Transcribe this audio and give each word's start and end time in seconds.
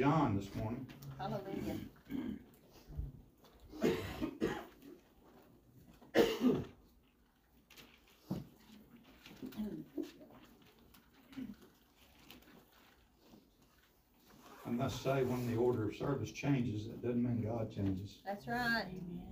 John 0.00 0.34
this 0.34 0.54
morning. 0.54 0.86
Hallelujah. 1.18 1.76
Say, 15.02 15.22
when 15.22 15.50
the 15.50 15.56
order 15.56 15.88
of 15.88 15.96
service 15.96 16.30
changes, 16.30 16.86
that 16.86 17.02
doesn't 17.02 17.22
mean 17.22 17.42
God 17.42 17.74
changes. 17.74 18.18
That's 18.26 18.46
right. 18.46 18.84
Amen. 18.84 19.22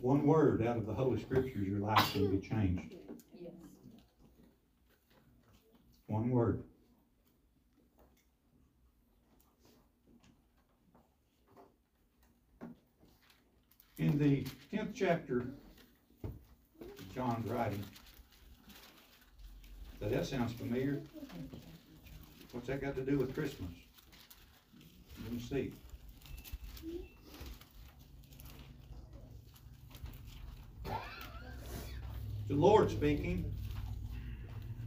One 0.00 0.26
word 0.26 0.66
out 0.66 0.76
of 0.76 0.86
the 0.86 0.92
Holy 0.92 1.20
Scriptures, 1.20 1.68
your 1.68 1.78
life 1.78 2.12
can 2.12 2.28
be 2.28 2.48
changed. 2.48 2.92
Yes. 3.40 3.52
One 6.08 6.30
word. 6.30 6.64
In 13.98 14.18
the 14.18 14.44
tenth 14.72 14.90
chapter 14.92 15.50
of 16.24 17.14
John's 17.14 17.48
writing, 17.48 17.84
does 20.00 20.12
that 20.12 20.26
sounds 20.26 20.52
familiar? 20.52 21.00
What's 22.52 22.66
that 22.68 22.80
got 22.80 22.94
to 22.94 23.02
do 23.02 23.18
with 23.18 23.34
Christmas? 23.34 23.70
Let 25.24 25.32
me 25.32 25.40
see. 25.40 25.72
The 32.48 32.54
Lord 32.54 32.90
speaking, 32.90 33.44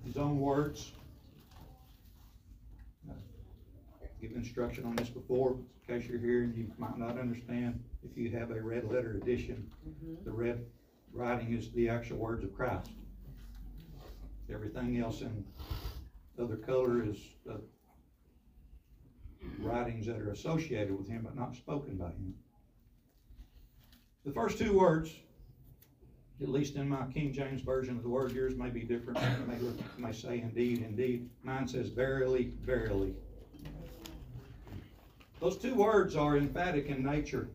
His 0.06 0.18
own 0.18 0.40
words. 0.40 0.92
Give 4.20 4.32
instruction 4.34 4.86
on 4.86 4.96
this 4.96 5.10
before, 5.10 5.58
in 5.88 6.00
case 6.00 6.08
you're 6.08 6.20
here 6.20 6.44
and 6.44 6.56
you 6.56 6.72
might 6.78 6.98
not 6.98 7.20
understand. 7.20 7.84
If 8.04 8.18
you 8.18 8.32
have 8.32 8.52
a 8.52 8.62
red 8.62 8.86
letter 8.86 9.20
edition, 9.22 9.70
mm-hmm. 9.88 10.24
the 10.24 10.32
red 10.32 10.66
writing 11.14 11.54
is 11.54 11.72
the 11.72 11.90
actual 11.90 12.18
words 12.18 12.44
of 12.44 12.56
Christ. 12.56 12.90
Everything 14.54 15.00
else 15.00 15.22
in 15.22 15.46
other 16.40 16.58
color 16.58 17.04
is 17.04 17.18
writings 19.60 20.08
that 20.08 20.18
are 20.18 20.32
associated 20.32 20.96
with 20.96 21.08
him 21.08 21.22
but 21.24 21.36
not 21.36 21.56
spoken 21.56 21.96
by 21.96 22.08
him. 22.10 22.34
The 24.26 24.32
first 24.32 24.58
two 24.58 24.78
words, 24.78 25.14
at 26.42 26.50
least 26.50 26.76
in 26.76 26.90
my 26.90 27.06
King 27.14 27.32
James 27.32 27.62
version 27.62 27.96
of 27.96 28.04
the 28.04 28.10
word, 28.10 28.34
yours 28.34 28.56
may 28.56 28.70
be 28.70 28.82
different. 28.82 29.20
It 29.20 29.48
may, 29.48 29.58
look- 29.60 29.80
it 29.80 30.00
may 30.00 30.12
say 30.12 30.42
indeed, 30.42 30.82
indeed. 30.82 31.30
Mine 31.44 31.68
says 31.68 31.90
verily, 31.90 32.52
verily. 32.62 33.14
Those 35.40 35.58
two 35.58 35.76
words 35.76 36.16
are 36.16 36.38
emphatic 36.38 36.88
in 36.88 37.04
nature. 37.04 37.50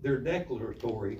They're 0.00 0.20
declaratory 0.20 1.18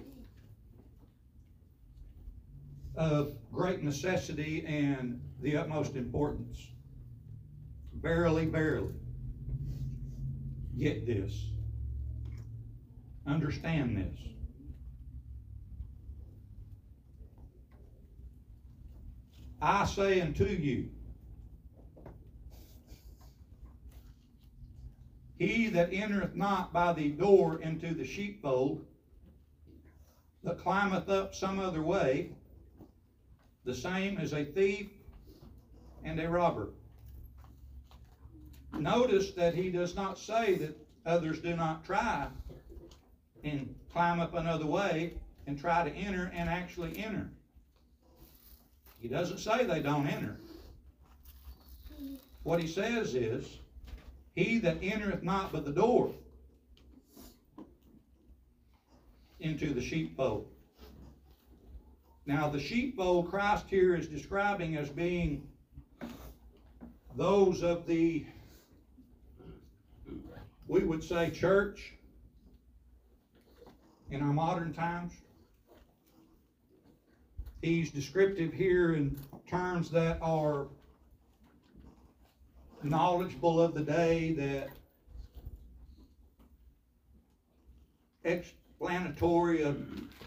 of 2.96 3.34
great 3.52 3.82
necessity 3.82 4.64
and 4.66 5.20
the 5.40 5.56
utmost 5.56 5.96
importance. 5.96 6.68
Verily, 8.00 8.46
verily. 8.46 8.94
Get 10.78 11.06
this. 11.06 11.50
Understand 13.26 13.96
this. 13.96 14.18
I 19.62 19.86
say 19.86 20.20
unto 20.20 20.44
you, 20.44 20.90
he 25.38 25.68
that 25.68 25.92
entereth 25.92 26.34
not 26.34 26.72
by 26.72 26.92
the 26.92 27.08
door 27.08 27.62
into 27.62 27.94
the 27.94 28.04
sheepfold, 28.04 28.84
but 30.42 30.62
climbeth 30.62 31.08
up 31.08 31.34
some 31.34 31.58
other 31.58 31.83
way, 31.83 32.33
the 33.64 33.75
same 33.75 34.19
as 34.19 34.33
a 34.33 34.45
thief 34.45 34.89
and 36.05 36.20
a 36.20 36.29
robber. 36.29 36.69
Notice 38.79 39.33
that 39.33 39.55
he 39.55 39.70
does 39.70 39.95
not 39.95 40.19
say 40.19 40.57
that 40.57 40.77
others 41.07 41.41
do 41.41 41.57
not 41.57 41.85
try 41.85 42.27
and 43.42 43.75
climb 43.92 44.20
up 44.20 44.35
another 44.35 44.67
way 44.67 45.14
and 45.47 45.58
try 45.58 45.89
to 45.89 45.95
enter 45.95 46.30
and 46.35 46.48
actually 46.48 46.98
enter. 46.98 47.29
He 49.01 49.08
doesn't 49.08 49.39
say 49.39 49.64
they 49.64 49.81
don't 49.81 50.07
enter. 50.07 50.36
What 52.42 52.61
he 52.61 52.67
says 52.67 53.14
is, 53.14 53.58
He 54.35 54.58
that 54.58 54.79
entereth 54.83 55.23
not 55.23 55.52
by 55.52 55.61
the 55.61 55.70
door 55.70 56.13
into 59.41 59.73
the 59.73 59.81
sheepfold. 59.81 60.48
Now, 62.27 62.48
the 62.48 62.61
sheepfold 62.61 63.30
Christ 63.30 63.67
here 63.68 63.95
is 63.95 64.08
describing 64.08 64.77
as 64.77 64.89
being 64.89 65.46
those 67.17 67.62
of 67.62 67.86
the, 67.86 68.24
we 70.67 70.84
would 70.84 71.05
say, 71.05 71.29
church 71.29 71.92
in 74.11 74.23
our 74.23 74.33
modern 74.33 74.73
times. 74.73 75.13
He's 77.61 77.90
descriptive 77.90 78.55
here 78.55 78.95
in 78.95 79.18
terms 79.46 79.90
that 79.90 80.18
are 80.23 80.68
knowledgeable 82.83 83.61
of 83.61 83.74
the 83.74 83.83
day, 83.83 84.33
that 84.33 84.70
explanatory 88.84 89.62
of 89.62 89.83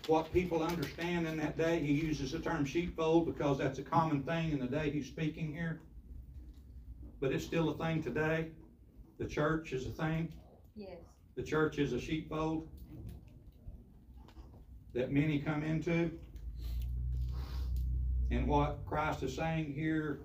what 0.08 0.32
people 0.34 0.64
understand 0.64 1.28
in 1.28 1.38
that 1.38 1.58
day. 1.58 1.80
He 1.80 1.94
uses 1.94 2.32
the 2.32 2.40
term 2.40 2.66
sheepfold 2.66 3.28
because 3.28 3.60
that's 3.60 3.78
a 3.78 3.84
common 3.84 4.24
thing 4.24 4.52
in 4.52 4.60
the 4.60 4.66
day 4.66 4.90
he's 4.90 5.06
speaking 5.06 5.54
here. 5.54 5.80
But 7.20 7.32
it's 7.32 7.46
still 7.46 7.70
a 7.70 7.78
thing 7.78 8.02
today. 8.02 8.48
The 9.20 9.26
church 9.26 9.74
is 9.74 9.86
a 9.86 9.90
thing. 9.90 10.34
Yes. 10.76 10.98
The 11.36 11.44
church 11.44 11.78
is 11.78 11.94
a 11.94 12.00
sheepfold 12.00 12.68
that 14.94 15.12
many 15.12 15.40
come 15.40 15.64
into. 15.64 16.10
And 18.32 18.48
what 18.48 18.80
Christ 18.88 19.22
is 19.22 19.36
saying 19.36 19.74
here, 19.74 20.20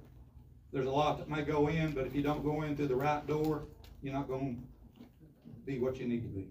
there's 0.72 0.87
a 0.87 0.91
lot 0.91 1.19
that 1.19 1.28
may 1.28 1.43
go 1.43 1.69
in, 1.69 1.93
but 1.93 2.06
if 2.06 2.14
you 2.14 2.22
don't 2.22 2.43
go 2.43 2.62
in 2.62 2.76
through 2.76 2.88
the 2.88 2.97
right 2.97 3.26
door, 3.26 3.64
you're 4.03 4.14
not 4.14 4.26
going 4.26 4.62
to 4.97 5.66
be 5.66 5.78
what 5.78 5.99
you 5.99 6.06
need 6.06 6.22
to 6.22 6.28
be. 6.28 6.49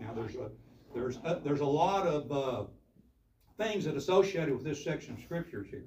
Now, 0.00 0.12
there's 0.14 0.34
a, 0.34 0.50
there's, 0.94 1.16
a, 1.24 1.40
there's 1.44 1.60
a 1.60 1.66
lot 1.66 2.06
of, 2.06 2.32
uh, 2.32 2.64
things 3.56 3.84
that 3.84 3.96
associated 3.96 4.52
with 4.52 4.64
this 4.64 4.82
section 4.82 5.14
of 5.14 5.20
scriptures 5.20 5.68
here. 5.70 5.84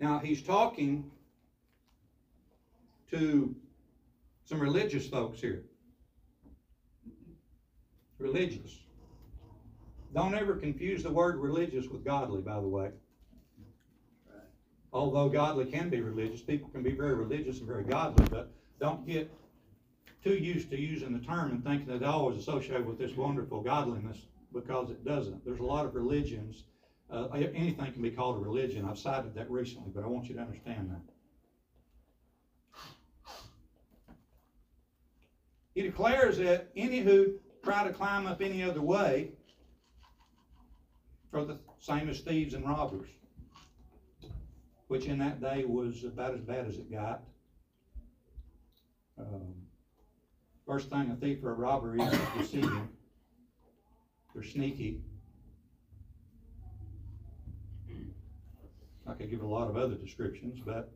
Now, 0.00 0.18
he's 0.20 0.42
talking 0.42 1.10
to 3.10 3.54
some 4.44 4.60
religious 4.60 5.08
folks 5.08 5.40
here. 5.40 5.64
Religious. 8.18 8.78
Don't 10.14 10.34
ever 10.34 10.54
confuse 10.56 11.02
the 11.02 11.12
word 11.12 11.36
religious 11.36 11.86
with 11.88 12.04
godly, 12.04 12.40
by 12.40 12.54
the 12.54 12.66
way. 12.66 12.90
Although 14.92 15.28
godly 15.28 15.66
can 15.66 15.90
be 15.90 16.00
religious, 16.00 16.40
people 16.40 16.70
can 16.70 16.82
be 16.82 16.92
very 16.92 17.14
religious 17.14 17.58
and 17.58 17.66
very 17.66 17.84
godly, 17.84 18.26
but 18.30 18.50
don't 18.80 19.06
get 19.06 19.30
too 20.22 20.34
used 20.34 20.70
to 20.70 20.78
using 20.78 21.12
the 21.12 21.24
term 21.24 21.50
and 21.50 21.64
thinking 21.64 21.86
that 21.86 21.96
it 21.96 22.04
always 22.04 22.38
associated 22.38 22.86
with 22.86 22.98
this 22.98 23.16
wonderful 23.16 23.62
godliness 23.62 24.26
because 24.52 24.90
it 24.90 25.04
doesn't. 25.04 25.44
There's 25.44 25.60
a 25.60 25.64
lot 25.64 25.86
of 25.86 25.94
religions. 25.94 26.64
Uh, 27.10 27.28
anything 27.28 27.92
can 27.92 28.02
be 28.02 28.10
called 28.10 28.36
a 28.36 28.40
religion. 28.40 28.84
I've 28.84 28.98
cited 28.98 29.34
that 29.34 29.50
recently, 29.50 29.90
but 29.94 30.04
I 30.04 30.06
want 30.06 30.28
you 30.28 30.34
to 30.34 30.40
understand 30.40 30.90
that. 30.90 31.00
He 35.74 35.82
declares 35.82 36.38
that 36.38 36.70
any 36.76 36.98
who 37.00 37.34
try 37.62 37.84
to 37.84 37.92
climb 37.92 38.26
up 38.26 38.42
any 38.42 38.64
other 38.64 38.82
way 38.82 39.30
are 41.32 41.44
the 41.44 41.58
same 41.78 42.08
as 42.08 42.20
thieves 42.20 42.54
and 42.54 42.66
robbers, 42.66 43.08
which 44.88 45.06
in 45.06 45.18
that 45.18 45.40
day 45.40 45.64
was 45.64 46.02
about 46.04 46.34
as 46.34 46.40
bad 46.40 46.66
as 46.66 46.76
it 46.76 46.90
got. 46.90 47.22
Um, 49.18 49.54
first 50.68 50.90
thing 50.90 51.10
a 51.10 51.16
thief 51.16 51.42
or 51.42 51.52
a 51.52 51.54
robber 51.54 51.96
is 51.96 52.18
deceiving. 52.36 52.88
They're 54.34 54.42
sneaky. 54.42 55.00
I 59.06 59.14
could 59.14 59.30
give 59.30 59.40
a 59.40 59.46
lot 59.46 59.70
of 59.70 59.78
other 59.78 59.94
descriptions, 59.94 60.60
but 60.60 60.92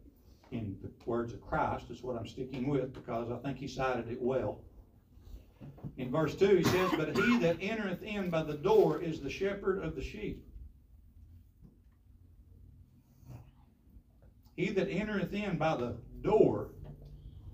in 0.50 0.76
the 0.82 0.90
words 1.06 1.32
of 1.32 1.40
Christ 1.40 1.86
is 1.88 2.02
what 2.02 2.18
I'm 2.18 2.26
sticking 2.26 2.68
with 2.68 2.92
because 2.92 3.30
I 3.32 3.38
think 3.38 3.56
he 3.56 3.66
cited 3.66 4.10
it 4.10 4.20
well. 4.20 4.60
In 5.96 6.10
verse 6.10 6.34
two, 6.34 6.56
he 6.56 6.64
says, 6.64 6.90
But 6.94 7.16
he 7.16 7.38
that 7.38 7.56
entereth 7.62 8.02
in 8.02 8.28
by 8.28 8.42
the 8.42 8.58
door 8.58 9.00
is 9.00 9.20
the 9.20 9.30
shepherd 9.30 9.82
of 9.82 9.96
the 9.96 10.02
sheep. 10.02 10.44
He 14.54 14.68
that 14.68 14.90
entereth 14.90 15.32
in 15.32 15.56
by 15.56 15.76
the 15.76 15.96
door 16.20 16.72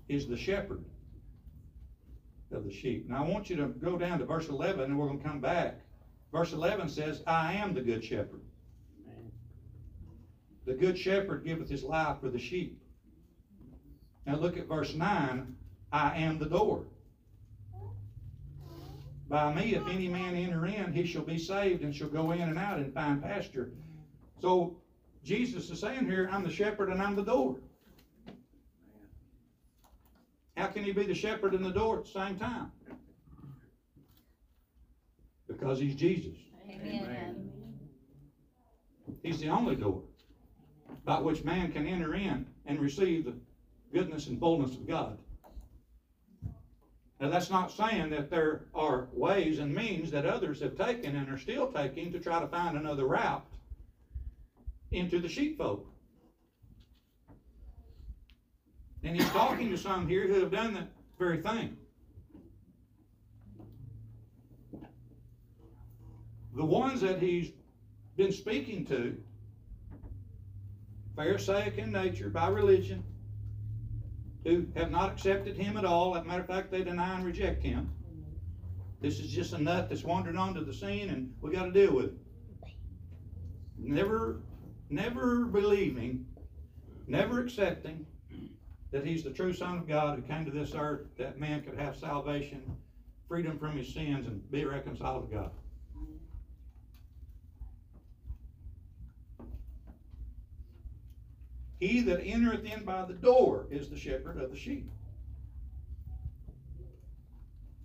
is 0.09 0.27
the 0.27 0.35
shepherd 0.35 0.83
of 2.51 2.63
the 2.63 2.71
sheep. 2.71 3.09
Now 3.09 3.23
I 3.23 3.29
want 3.29 3.49
you 3.49 3.55
to 3.57 3.67
go 3.67 3.97
down 3.97 4.19
to 4.19 4.25
verse 4.25 4.47
eleven 4.47 4.85
and 4.85 4.97
we're 4.97 5.07
gonna 5.07 5.19
come 5.19 5.39
back. 5.39 5.79
Verse 6.31 6.53
eleven 6.53 6.89
says, 6.89 7.23
I 7.27 7.53
am 7.53 7.73
the 7.73 7.81
good 7.81 8.03
shepherd. 8.03 8.41
The 10.65 10.73
good 10.73 10.97
shepherd 10.97 11.45
giveth 11.45 11.69
his 11.69 11.83
life 11.83 12.17
for 12.21 12.29
the 12.29 12.39
sheep. 12.39 12.81
Now 14.25 14.35
look 14.35 14.57
at 14.57 14.67
verse 14.67 14.93
nine, 14.93 15.55
I 15.91 16.17
am 16.17 16.37
the 16.37 16.45
door. 16.45 16.85
By 19.27 19.53
me, 19.53 19.75
if 19.75 19.87
any 19.87 20.07
man 20.07 20.35
enter 20.35 20.65
in, 20.65 20.91
he 20.91 21.05
shall 21.05 21.21
be 21.21 21.37
saved 21.37 21.83
and 21.83 21.95
shall 21.95 22.09
go 22.09 22.31
in 22.31 22.41
and 22.41 22.57
out 22.57 22.77
and 22.77 22.93
find 22.93 23.21
pasture. 23.21 23.71
So 24.41 24.77
Jesus 25.23 25.69
is 25.69 25.79
saying 25.79 26.05
here, 26.05 26.29
I'm 26.31 26.43
the 26.43 26.51
shepherd 26.51 26.89
and 26.89 27.01
I'm 27.01 27.15
the 27.15 27.23
door. 27.23 27.57
How 30.59 30.67
can 30.67 30.83
he 30.83 30.91
be 30.91 31.05
the 31.05 31.15
shepherd 31.15 31.53
and 31.53 31.63
the 31.63 31.71
door 31.71 31.99
at 31.99 32.03
the 32.03 32.11
same 32.11 32.37
time? 32.37 32.69
Because 35.47 35.79
he's 35.79 35.95
Jesus. 35.95 36.35
Amen. 36.69 37.49
He's 39.23 39.39
the 39.39 39.47
only 39.47 39.77
door 39.77 40.03
by 41.05 41.21
which 41.21 41.45
man 41.45 41.71
can 41.71 41.87
enter 41.87 42.13
in 42.13 42.45
and 42.65 42.81
receive 42.81 43.23
the 43.23 43.35
goodness 43.93 44.27
and 44.27 44.37
fullness 44.37 44.75
of 44.75 44.85
God. 44.85 45.17
Now, 47.21 47.29
that's 47.29 47.49
not 47.49 47.71
saying 47.71 48.09
that 48.09 48.29
there 48.29 48.65
are 48.75 49.07
ways 49.13 49.59
and 49.59 49.73
means 49.73 50.11
that 50.11 50.25
others 50.25 50.59
have 50.59 50.75
taken 50.75 51.15
and 51.15 51.29
are 51.29 51.37
still 51.37 51.71
taking 51.71 52.11
to 52.11 52.19
try 52.19 52.41
to 52.41 52.47
find 52.47 52.75
another 52.75 53.05
route 53.05 53.45
into 54.91 55.21
the 55.21 55.29
sheepfold. 55.29 55.87
And 59.03 59.15
he's 59.15 59.29
talking 59.29 59.69
to 59.69 59.77
some 59.77 60.07
here 60.07 60.27
who 60.27 60.41
have 60.41 60.51
done 60.51 60.73
that 60.73 60.89
very 61.17 61.41
thing. 61.41 61.77
The 66.55 66.65
ones 66.65 67.01
that 67.01 67.21
he's 67.21 67.51
been 68.17 68.33
speaking 68.33 68.85
to, 68.87 69.17
Pharisaic 71.15 71.77
in 71.77 71.91
nature, 71.91 72.29
by 72.29 72.49
religion, 72.49 73.03
who 74.43 74.67
have 74.75 74.91
not 74.91 75.13
accepted 75.13 75.55
him 75.55 75.77
at 75.77 75.85
all. 75.85 76.17
As 76.17 76.23
a 76.23 76.25
matter 76.25 76.41
of 76.41 76.47
fact, 76.47 76.71
they 76.71 76.83
deny 76.83 77.15
and 77.15 77.25
reject 77.25 77.63
him. 77.63 77.91
This 79.01 79.19
is 79.19 79.27
just 79.27 79.53
a 79.53 79.57
nut 79.57 79.87
that's 79.87 80.03
wandered 80.03 80.35
onto 80.35 80.65
the 80.65 80.73
scene, 80.73 81.09
and 81.09 81.33
we 81.39 81.51
got 81.51 81.65
to 81.65 81.71
deal 81.71 81.93
with 81.93 82.05
it. 82.05 82.17
Never, 83.77 84.41
never 84.89 85.45
believing, 85.45 86.25
never 87.07 87.39
accepting 87.39 88.05
that 88.91 89.05
he's 89.05 89.23
the 89.23 89.29
true 89.29 89.53
Son 89.53 89.77
of 89.77 89.87
God 89.87 90.15
who 90.15 90.21
came 90.23 90.45
to 90.45 90.51
this 90.51 90.73
earth, 90.75 91.07
that 91.17 91.39
man 91.39 91.61
could 91.61 91.79
have 91.79 91.95
salvation, 91.95 92.63
freedom 93.27 93.59
from 93.59 93.77
his 93.77 93.93
sins, 93.93 94.25
and 94.27 94.49
be 94.51 94.65
reconciled 94.65 95.29
to 95.29 95.35
God. 95.35 95.51
He 101.79 102.01
that 102.01 102.21
entereth 102.21 102.65
in 102.65 102.83
by 102.83 103.05
the 103.05 103.13
door 103.13 103.67
is 103.71 103.89
the 103.89 103.97
shepherd 103.97 104.37
of 104.37 104.51
the 104.51 104.57
sheep. 104.57 104.89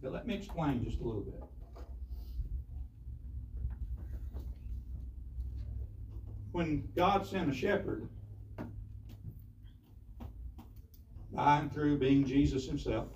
Now 0.02 0.10
let 0.10 0.26
me 0.26 0.34
explain 0.34 0.84
just 0.84 1.00
a 1.00 1.04
little 1.04 1.20
bit. 1.20 1.42
When 6.50 6.88
God 6.96 7.26
sent 7.26 7.50
a 7.50 7.54
shepherd, 7.54 8.08
by 11.34 11.58
and 11.58 11.72
through 11.72 11.98
being 11.98 12.24
Jesus 12.24 12.66
himself, 12.66 13.08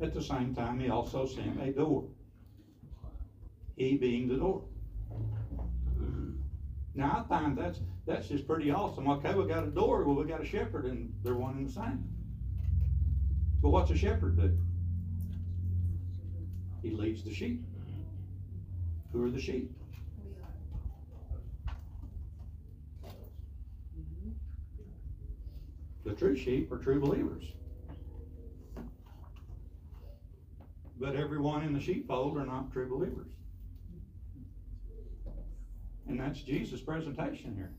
at 0.00 0.12
the 0.12 0.22
same 0.22 0.54
time 0.54 0.80
he 0.80 0.88
also 0.88 1.26
sent 1.26 1.60
a 1.60 1.72
door. 1.72 2.08
He 3.76 3.96
being 3.96 4.28
the 4.28 4.36
door. 4.36 4.64
Now 6.94 7.24
I 7.24 7.28
find 7.28 7.56
that's 7.56 7.80
that's 8.04 8.28
just 8.28 8.46
pretty 8.46 8.70
awesome. 8.70 9.08
Okay, 9.08 9.32
we 9.34 9.46
got 9.46 9.64
a 9.64 9.70
door, 9.70 10.04
well 10.04 10.16
we 10.16 10.24
got 10.24 10.42
a 10.42 10.44
shepherd, 10.44 10.86
and 10.86 11.12
they're 11.22 11.34
one 11.34 11.56
and 11.56 11.68
the 11.68 11.72
same. 11.72 12.06
But 13.62 13.70
what's 13.70 13.90
a 13.90 13.96
shepherd 13.96 14.36
do? 14.36 14.58
He 16.82 16.90
leads 16.90 17.22
the 17.22 17.32
sheep. 17.32 17.64
Who 19.12 19.24
are 19.24 19.30
the 19.30 19.40
sheep? 19.40 19.70
The 26.04 26.12
true 26.12 26.36
sheep 26.36 26.72
are 26.72 26.78
true 26.78 27.00
believers. 27.00 27.44
But 30.98 31.16
everyone 31.16 31.64
in 31.64 31.72
the 31.72 31.80
sheepfold 31.80 32.36
are 32.36 32.46
not 32.46 32.72
true 32.72 32.88
believers. 32.88 33.32
And 36.08 36.18
that's 36.18 36.40
Jesus' 36.40 36.80
presentation 36.80 37.54
here. 37.56 37.72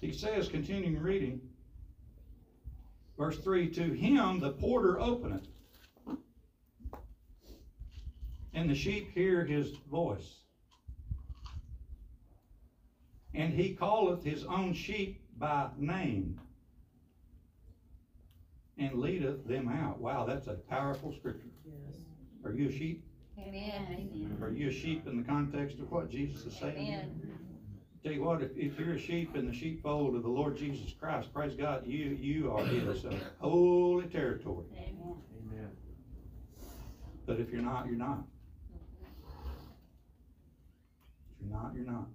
He 0.00 0.12
says, 0.12 0.48
continuing 0.48 1.00
reading, 1.00 1.40
verse 3.16 3.38
3 3.38 3.68
To 3.70 3.82
him 3.82 4.40
the 4.40 4.50
porter 4.50 5.00
openeth, 5.00 5.46
and 8.54 8.68
the 8.68 8.74
sheep 8.74 9.12
hear 9.14 9.44
his 9.44 9.72
voice. 9.90 10.40
And 13.34 13.52
he 13.52 13.74
calleth 13.74 14.22
his 14.22 14.44
own 14.44 14.74
sheep 14.74 15.22
by 15.38 15.68
name 15.78 16.38
and 18.78 18.98
leadeth 18.98 19.46
them 19.46 19.68
out. 19.68 20.00
Wow, 20.00 20.26
that's 20.26 20.48
a 20.48 20.54
powerful 20.54 21.12
scripture. 21.12 21.48
Yes. 21.64 21.96
Are 22.44 22.52
you 22.52 22.68
a 22.68 22.72
sheep? 22.72 23.04
Amen. 23.38 24.38
Are 24.42 24.50
you 24.50 24.68
a 24.68 24.72
sheep 24.72 25.06
in 25.06 25.16
the 25.16 25.22
context 25.22 25.78
of 25.78 25.90
what 25.90 26.10
Jesus 26.10 26.44
is 26.44 26.54
saying? 26.56 26.76
Amen. 26.76 27.20
Tell 28.02 28.12
you 28.12 28.24
what, 28.24 28.42
if, 28.42 28.50
if 28.56 28.78
you're 28.78 28.94
a 28.94 28.98
sheep 28.98 29.36
in 29.36 29.46
the 29.46 29.54
sheepfold 29.54 30.16
of 30.16 30.22
the 30.22 30.28
Lord 30.28 30.56
Jesus 30.56 30.92
Christ, 30.92 31.32
praise 31.32 31.54
God, 31.54 31.86
you 31.86 32.16
you 32.20 32.50
are 32.50 32.64
his 32.64 33.04
uh, 33.04 33.14
holy 33.38 34.06
territory. 34.08 34.66
Amen. 34.76 35.14
Amen. 35.40 35.70
But 37.26 37.38
if 37.38 37.50
you're 37.50 37.62
not, 37.62 37.86
you're 37.86 37.94
not. 37.94 38.24
You're 41.42 41.58
not, 41.58 41.72
you're 41.74 41.84
not. 41.84 42.08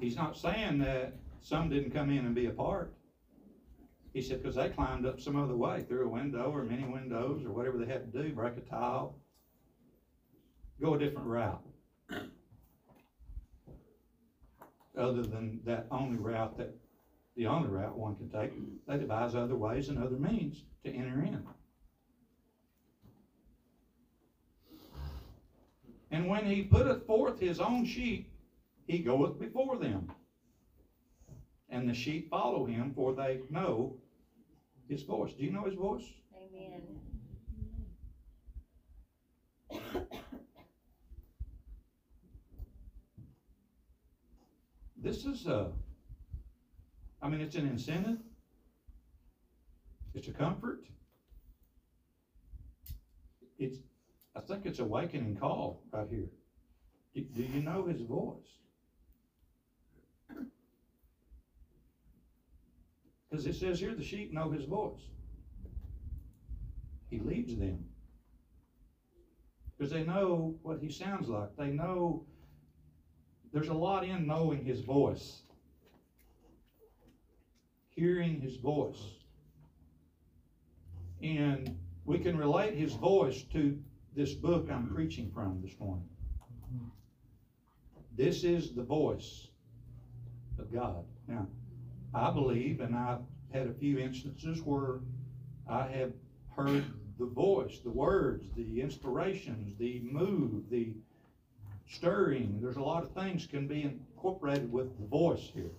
He's 0.00 0.16
not 0.16 0.36
saying 0.36 0.78
that 0.78 1.14
some 1.40 1.68
didn't 1.68 1.92
come 1.92 2.10
in 2.10 2.26
and 2.26 2.34
be 2.34 2.46
a 2.46 2.50
part. 2.50 2.94
He 4.12 4.20
said, 4.20 4.42
because 4.42 4.56
they 4.56 4.68
climbed 4.68 5.06
up 5.06 5.20
some 5.20 5.36
other 5.36 5.56
way, 5.56 5.82
through 5.82 6.06
a 6.06 6.08
window 6.08 6.50
or 6.52 6.64
many 6.64 6.84
windows 6.84 7.44
or 7.44 7.52
whatever 7.52 7.78
they 7.78 7.90
had 7.90 8.12
to 8.12 8.22
do, 8.22 8.34
break 8.34 8.56
a 8.56 8.60
tile, 8.60 9.16
go 10.80 10.94
a 10.94 10.98
different 10.98 11.26
route. 11.26 11.62
Other 14.98 15.22
than 15.22 15.60
that 15.64 15.86
only 15.90 16.18
route 16.18 16.58
that, 16.58 16.74
the 17.36 17.46
only 17.46 17.68
route 17.68 17.96
one 17.96 18.16
can 18.16 18.28
take, 18.28 18.52
they 18.86 18.98
devise 18.98 19.34
other 19.34 19.56
ways 19.56 19.88
and 19.88 20.02
other 20.02 20.18
means 20.18 20.64
to 20.84 20.92
enter 20.92 21.22
in. 21.22 21.46
And 26.12 26.28
when 26.28 26.44
he 26.44 26.62
putteth 26.62 27.06
forth 27.06 27.40
his 27.40 27.58
own 27.58 27.86
sheep, 27.86 28.30
he 28.86 28.98
goeth 28.98 29.40
before 29.40 29.78
them. 29.78 30.12
And 31.70 31.88
the 31.88 31.94
sheep 31.94 32.28
follow 32.28 32.66
him, 32.66 32.92
for 32.94 33.14
they 33.14 33.40
know 33.48 33.96
his 34.88 35.02
voice. 35.04 35.32
Do 35.32 35.42
you 35.42 35.50
know 35.50 35.64
his 35.64 35.74
voice? 35.74 36.04
Amen. 36.36 36.82
This 44.98 45.24
is 45.24 45.46
a, 45.46 45.72
I 47.22 47.28
mean, 47.28 47.40
it's 47.40 47.56
an 47.56 47.66
incentive. 47.66 48.18
It's 50.12 50.28
a 50.28 50.32
comfort. 50.32 50.84
It's, 53.58 53.78
think 54.52 54.66
it's 54.66 54.80
a 54.80 54.82
awakening 54.82 55.36
call 55.36 55.82
right 55.92 56.06
here. 56.10 56.28
Do, 57.14 57.22
do 57.22 57.42
you 57.42 57.62
know 57.62 57.86
his 57.86 58.02
voice? 58.02 58.36
Because 63.30 63.46
it 63.46 63.54
says 63.54 63.80
here 63.80 63.94
the 63.94 64.04
sheep 64.04 64.32
know 64.32 64.50
his 64.50 64.64
voice. 64.66 65.00
He 67.08 67.18
leads 67.18 67.56
them. 67.58 67.84
Because 69.78 69.90
they 69.90 70.04
know 70.04 70.54
what 70.62 70.80
he 70.80 70.90
sounds 70.90 71.28
like. 71.28 71.56
They 71.56 71.70
know 71.70 72.26
there's 73.54 73.68
a 73.68 73.74
lot 73.74 74.04
in 74.04 74.26
knowing 74.26 74.64
his 74.64 74.80
voice, 74.80 75.42
hearing 77.88 78.40
his 78.40 78.56
voice. 78.56 79.02
And 81.22 81.78
we 82.04 82.18
can 82.18 82.36
relate 82.36 82.74
his 82.74 82.92
voice 82.92 83.42
to 83.52 83.78
this 84.14 84.34
book 84.34 84.68
I'm 84.70 84.88
preaching 84.88 85.30
from 85.32 85.60
this 85.62 85.78
morning. 85.80 86.08
This 88.16 88.44
is 88.44 88.72
the 88.72 88.82
voice 88.82 89.48
of 90.58 90.72
God. 90.72 91.04
Now, 91.26 91.46
I 92.12 92.30
believe, 92.30 92.80
and 92.80 92.94
I've 92.94 93.22
had 93.52 93.66
a 93.68 93.72
few 93.72 93.98
instances 93.98 94.60
where 94.62 95.00
I 95.68 95.86
have 95.88 96.12
heard 96.54 96.84
the 97.18 97.26
voice, 97.26 97.78
the 97.82 97.90
words, 97.90 98.44
the 98.54 98.82
inspirations, 98.82 99.74
the 99.78 100.00
move, 100.00 100.68
the 100.70 100.92
stirring. 101.88 102.58
There's 102.60 102.76
a 102.76 102.82
lot 102.82 103.02
of 103.02 103.12
things 103.12 103.46
can 103.46 103.66
be 103.66 103.82
incorporated 103.82 104.70
with 104.70 104.98
the 104.98 105.06
voice 105.06 105.50
here. 105.54 105.70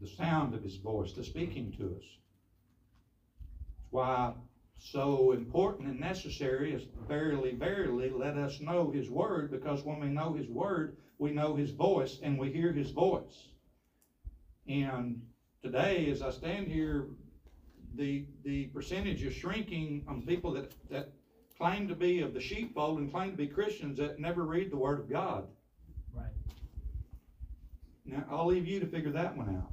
The 0.00 0.08
sound 0.08 0.54
of 0.54 0.62
his 0.62 0.76
voice, 0.76 1.12
the 1.12 1.22
speaking 1.22 1.72
to 1.78 1.94
us. 1.96 2.04
That's 3.40 3.90
why 3.90 4.32
so 4.84 5.32
important 5.32 5.88
and 5.88 6.00
necessary 6.00 6.74
is 6.74 6.82
verily, 7.08 7.52
verily 7.54 8.10
let 8.10 8.36
us 8.36 8.60
know 8.60 8.90
his 8.90 9.08
word, 9.08 9.50
because 9.50 9.84
when 9.84 10.00
we 10.00 10.08
know 10.08 10.32
his 10.32 10.48
word, 10.48 10.96
we 11.18 11.30
know 11.30 11.54
his 11.54 11.70
voice 11.70 12.18
and 12.22 12.36
we 12.36 12.50
hear 12.50 12.72
his 12.72 12.90
voice. 12.90 13.48
And 14.66 15.22
today, 15.62 16.10
as 16.10 16.20
I 16.20 16.30
stand 16.30 16.66
here, 16.66 17.06
the, 17.94 18.26
the 18.44 18.66
percentage 18.66 19.22
is 19.22 19.34
shrinking 19.34 20.04
on 20.08 20.22
people 20.22 20.52
that, 20.54 20.72
that 20.90 21.12
claim 21.56 21.86
to 21.88 21.94
be 21.94 22.20
of 22.20 22.34
the 22.34 22.40
sheepfold 22.40 22.98
and 22.98 23.12
claim 23.12 23.30
to 23.30 23.36
be 23.36 23.46
Christians 23.46 23.98
that 23.98 24.18
never 24.18 24.42
read 24.44 24.72
the 24.72 24.76
Word 24.76 24.98
of 24.98 25.10
God. 25.10 25.46
Right. 26.12 26.26
Now, 28.04 28.24
I'll 28.30 28.46
leave 28.46 28.66
you 28.66 28.80
to 28.80 28.86
figure 28.86 29.12
that 29.12 29.36
one 29.36 29.56
out. 29.56 29.72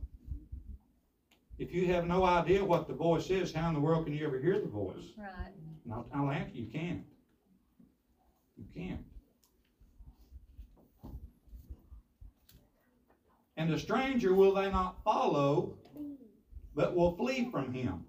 If 1.59 1.73
you 1.73 1.85
have 1.87 2.07
no 2.07 2.23
idea 2.23 2.63
what 2.63 2.87
the 2.87 2.93
voice 2.93 3.29
is, 3.29 3.53
how 3.53 3.67
in 3.67 3.73
the 3.73 3.81
world 3.81 4.05
can 4.05 4.13
you 4.13 4.25
ever 4.25 4.39
hear 4.39 4.59
the 4.59 4.67
voice? 4.67 5.11
Right. 5.17 5.51
And 5.83 5.93
I'll, 5.93 6.07
I'll 6.13 6.31
answer, 6.31 6.55
you 6.55 6.67
can't. 6.71 7.03
You 8.57 8.63
can't. 8.73 9.01
And 13.57 13.69
the 13.69 13.77
stranger 13.77 14.33
will 14.33 14.53
they 14.53 14.71
not 14.71 15.03
follow, 15.03 15.75
but 16.73 16.95
will 16.95 17.17
flee 17.17 17.49
from 17.51 17.73
him. 17.73 18.05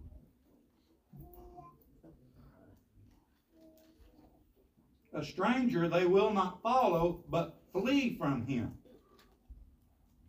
A 5.12 5.25
stranger 5.25 5.88
they 5.88 6.04
will 6.04 6.33
not 6.33 6.62
follow, 6.62 7.19
but 7.28 7.59
flee 7.73 8.14
from 8.16 8.47
him. 8.47 8.71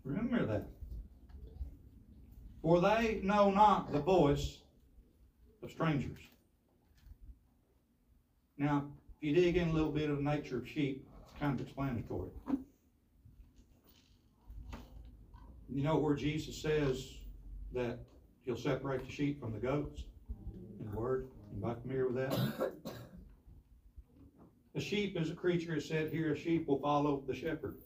Remember 0.04 0.44
that. 0.44 0.81
For 2.62 2.80
they 2.80 3.22
know 3.24 3.50
not 3.50 3.92
the 3.92 4.00
voice 4.00 4.60
of 5.64 5.72
strangers. 5.72 6.20
Now, 8.58 8.86
if 9.20 9.28
you 9.28 9.34
dig 9.34 9.58
in 9.58 9.70
a 9.70 9.74
little 9.74 9.92
bit 9.92 10.10
of 10.10 10.18
the 10.18 10.24
nature 10.24 10.58
of 10.58 10.68
sheep, 10.68 11.08
it's 11.24 11.40
kind 11.40 11.60
of 11.60 11.66
explanatory. 11.66 12.30
You 15.70 15.84
know 15.84 15.98
where 15.98 16.16
Jesus 16.16 16.62
says 16.62 17.08
that 17.74 18.00
he'll 18.46 18.58
separate 18.58 19.06
the 19.06 19.12
sheep 19.12 19.40
from 19.40 19.54
the 19.54 19.58
goats 19.58 20.04
in 20.80 20.92
the 20.92 20.98
Word? 20.98 21.28
Anybody 21.52 21.82
familiar 21.82 22.08
with 22.08 22.16
that? 22.16 22.72
A 24.76 24.82
sheep 24.82 25.20
is 25.20 25.32
a 25.32 25.34
creature, 25.34 25.76
it 25.76 25.84
said 25.84 26.12
here, 26.12 26.34
a 26.34 26.38
sheep 26.38 26.68
will 26.68 26.80
follow 26.80 27.24
the 27.28 27.34
shepherd. 27.34 27.78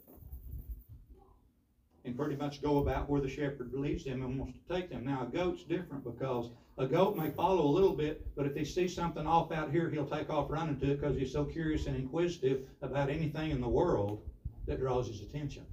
And 2.06 2.16
pretty 2.16 2.36
much 2.36 2.62
go 2.62 2.78
about 2.78 3.10
where 3.10 3.20
the 3.20 3.30
shepherd 3.30 3.72
leads 3.74 4.04
them 4.04 4.22
and 4.22 4.38
wants 4.40 4.60
to 4.60 4.74
take 4.74 4.92
them. 4.92 5.06
Now, 5.06 5.24
a 5.24 5.36
goat's 5.36 5.64
different 5.64 6.04
because 6.04 6.52
a 6.78 6.86
goat 6.86 7.18
may 7.18 7.32
follow 7.32 7.66
a 7.66 7.74
little 7.74 7.96
bit, 7.96 8.28
but 8.36 8.46
if 8.46 8.54
he 8.54 8.64
sees 8.64 8.96
something 8.96 9.26
off 9.26 9.52
out 9.52 9.72
here, 9.72 9.90
he'll 9.90 10.06
take 10.06 10.30
off 10.30 10.52
running 10.52 10.80
to 10.82 10.92
it 10.92 11.02
because 11.02 11.18
he's 11.18 11.34
so 11.34 11.46
curious 11.46 11.88
and 11.88 11.96
inquisitive 11.96 12.68
about 12.84 13.10
anything 13.10 13.50
in 13.50 13.60
the 13.60 13.68
world 13.68 14.22
that 14.68 14.80
draws 14.80 15.08
his 15.08 15.22
attention. 15.22 15.66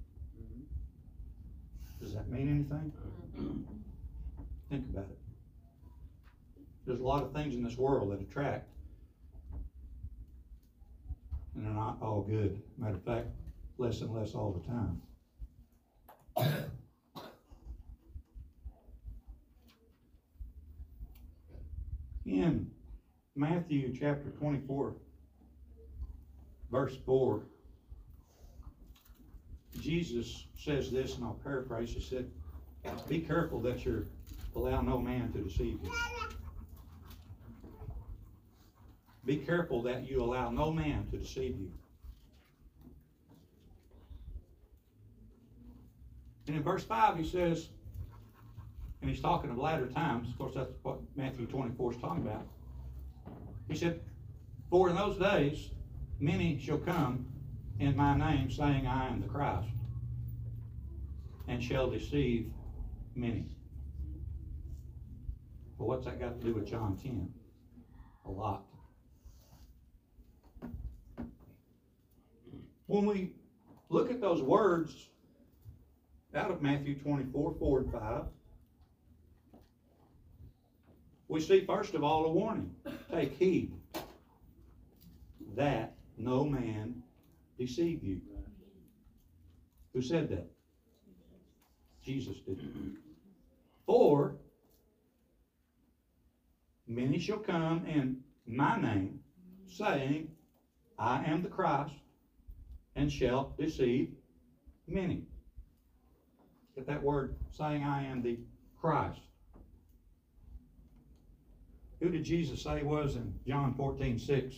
Does 2.01 2.15
that 2.15 2.29
mean 2.31 2.49
anything? 2.49 2.93
Think 4.71 4.89
about 4.91 5.11
it. 5.11 5.19
There's 6.87 7.01
a 7.01 7.05
lot 7.05 7.23
of 7.23 7.33
things 7.33 7.55
in 7.55 7.63
this 7.63 7.77
world 7.77 8.11
that 8.11 8.21
attract, 8.21 8.69
and 11.55 11.67
they're 11.67 11.73
not 11.73 11.99
all 12.01 12.23
good. 12.23 12.61
Matter 12.79 12.95
of 12.95 13.05
fact, 13.05 13.27
less 13.77 14.01
and 14.01 14.13
less 14.15 14.35
all 14.35 14.53
the 14.53 14.67
time. 14.67 15.03
In 22.25 22.71
Matthew 23.35 23.93
chapter 23.93 24.31
twenty-four, 24.39 24.95
verse 26.71 26.97
four, 27.05 27.43
Jesus 29.81 30.47
says 30.57 30.91
this, 30.91 31.17
and 31.17 31.25
I'll 31.25 31.41
paraphrase, 31.43 31.91
he 31.91 32.01
said, 32.01 32.31
be 33.09 33.21
careful 33.21 33.61
that 33.61 33.85
you 33.85 34.07
allow 34.55 34.81
no 34.81 34.99
man 34.99 35.33
to 35.33 35.39
deceive 35.41 35.79
you. 35.83 35.93
Be 39.25 39.37
careful 39.37 39.83
that 39.83 40.09
you 40.11 40.23
allow 40.23 40.51
no 40.51 40.73
man 40.73 41.07
to 41.11 41.19
deceive 41.19 41.57
you. 41.59 41.71
And 46.53 46.59
in 46.59 46.65
verse 46.65 46.85
five, 46.85 47.17
he 47.17 47.25
says, 47.25 47.71
and 49.01 49.09
he's 49.09 49.23
talking 49.23 49.49
of 49.49 49.57
latter 49.57 49.87
times, 49.87 50.29
of 50.29 50.37
course, 50.37 50.53
that's 50.55 50.71
what 50.83 50.99
Matthew 51.17 51.47
twenty-four 51.47 51.95
is 51.95 51.99
talking 51.99 52.27
about. 52.27 52.47
He 53.69 53.75
said, 53.75 54.03
For 54.69 54.91
in 54.91 54.95
those 54.95 55.17
days, 55.17 55.71
many 56.21 56.59
shall 56.59 56.77
come 56.77 57.25
in 57.81 57.97
my 57.97 58.15
name, 58.19 58.51
saying, 58.51 58.87
I 58.87 59.09
am 59.09 59.23
the 59.23 59.29
Christ, 59.29 59.71
and 61.49 61.65
shall 61.65 61.89
deceive 61.89 62.53
many. 63.15 63.47
Well, 65.79 65.89
what's 65.89 66.05
that 66.05 66.21
got 66.21 66.39
to 66.39 66.47
do 66.47 66.53
with 66.53 66.67
John 66.67 66.99
ten? 67.03 67.33
A 68.27 68.31
lot. 68.31 68.65
When 72.89 73.07
we 73.07 73.33
look 73.89 74.11
at 74.11 74.21
those 74.21 74.43
words 74.43 75.09
out 76.35 76.51
of 76.51 76.63
Matthew 76.63 76.99
24, 76.99 77.55
4 77.59 77.79
and 77.81 77.93
5, 77.93 78.25
we 81.29 81.41
see 81.41 81.65
first 81.65 81.95
of 81.95 82.03
all 82.05 82.27
a 82.27 82.31
warning. 82.31 82.75
Take 83.11 83.37
heed 83.39 83.73
that 85.57 85.95
no 86.17 86.45
man 86.45 87.03
deceive 87.59 88.03
you. 88.03 88.21
Who 89.95 90.03
said 90.03 90.31
that? 90.31 90.51
Jesus 92.05 92.37
did. 92.47 92.59
For 93.87 94.37
many 96.87 97.19
shall 97.19 97.39
come 97.39 97.87
in 97.87 98.19
my 98.47 98.81
name, 98.81 99.21
saying, 99.69 100.29
I 100.99 101.25
am 101.25 101.43
the 101.43 101.49
Christ, 101.49 101.95
and 102.97 103.11
shall 103.11 103.55
deceive 103.59 104.11
many. 104.87 105.25
Get 106.75 106.87
that 106.87 107.03
word, 107.03 107.37
saying, 107.51 107.85
I 107.85 108.07
am 108.07 108.23
the 108.23 108.39
Christ. 108.81 109.21
Who 112.01 112.09
did 112.09 112.25
Jesus 112.25 112.63
say 112.63 112.83
was 112.83 113.17
in 113.17 113.35
John 113.47 113.75
14, 113.75 114.19
6? 114.19 114.57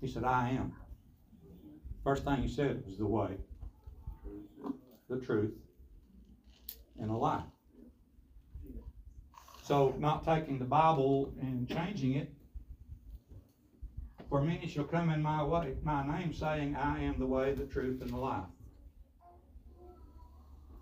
He 0.00 0.08
said, 0.08 0.24
I 0.24 0.50
am. 0.50 0.74
First 2.02 2.24
thing 2.24 2.38
he 2.38 2.48
said 2.48 2.82
was 2.84 2.98
the 2.98 3.06
way, 3.06 3.36
the 5.08 5.18
truth, 5.18 5.54
and 6.98 7.10
the 7.10 7.14
life. 7.14 7.44
So, 9.62 9.94
not 9.98 10.24
taking 10.24 10.58
the 10.58 10.64
Bible 10.64 11.32
and 11.40 11.68
changing 11.68 12.14
it, 12.16 12.32
for 14.28 14.42
many 14.42 14.66
shall 14.66 14.84
come 14.84 15.10
in 15.10 15.22
my 15.22 15.44
way, 15.44 15.76
my 15.84 16.04
name, 16.18 16.32
saying, 16.32 16.74
I 16.74 17.04
am 17.04 17.20
the 17.20 17.26
way, 17.26 17.52
the 17.52 17.66
truth, 17.66 18.02
and 18.02 18.10
the 18.10 18.16
life, 18.16 18.46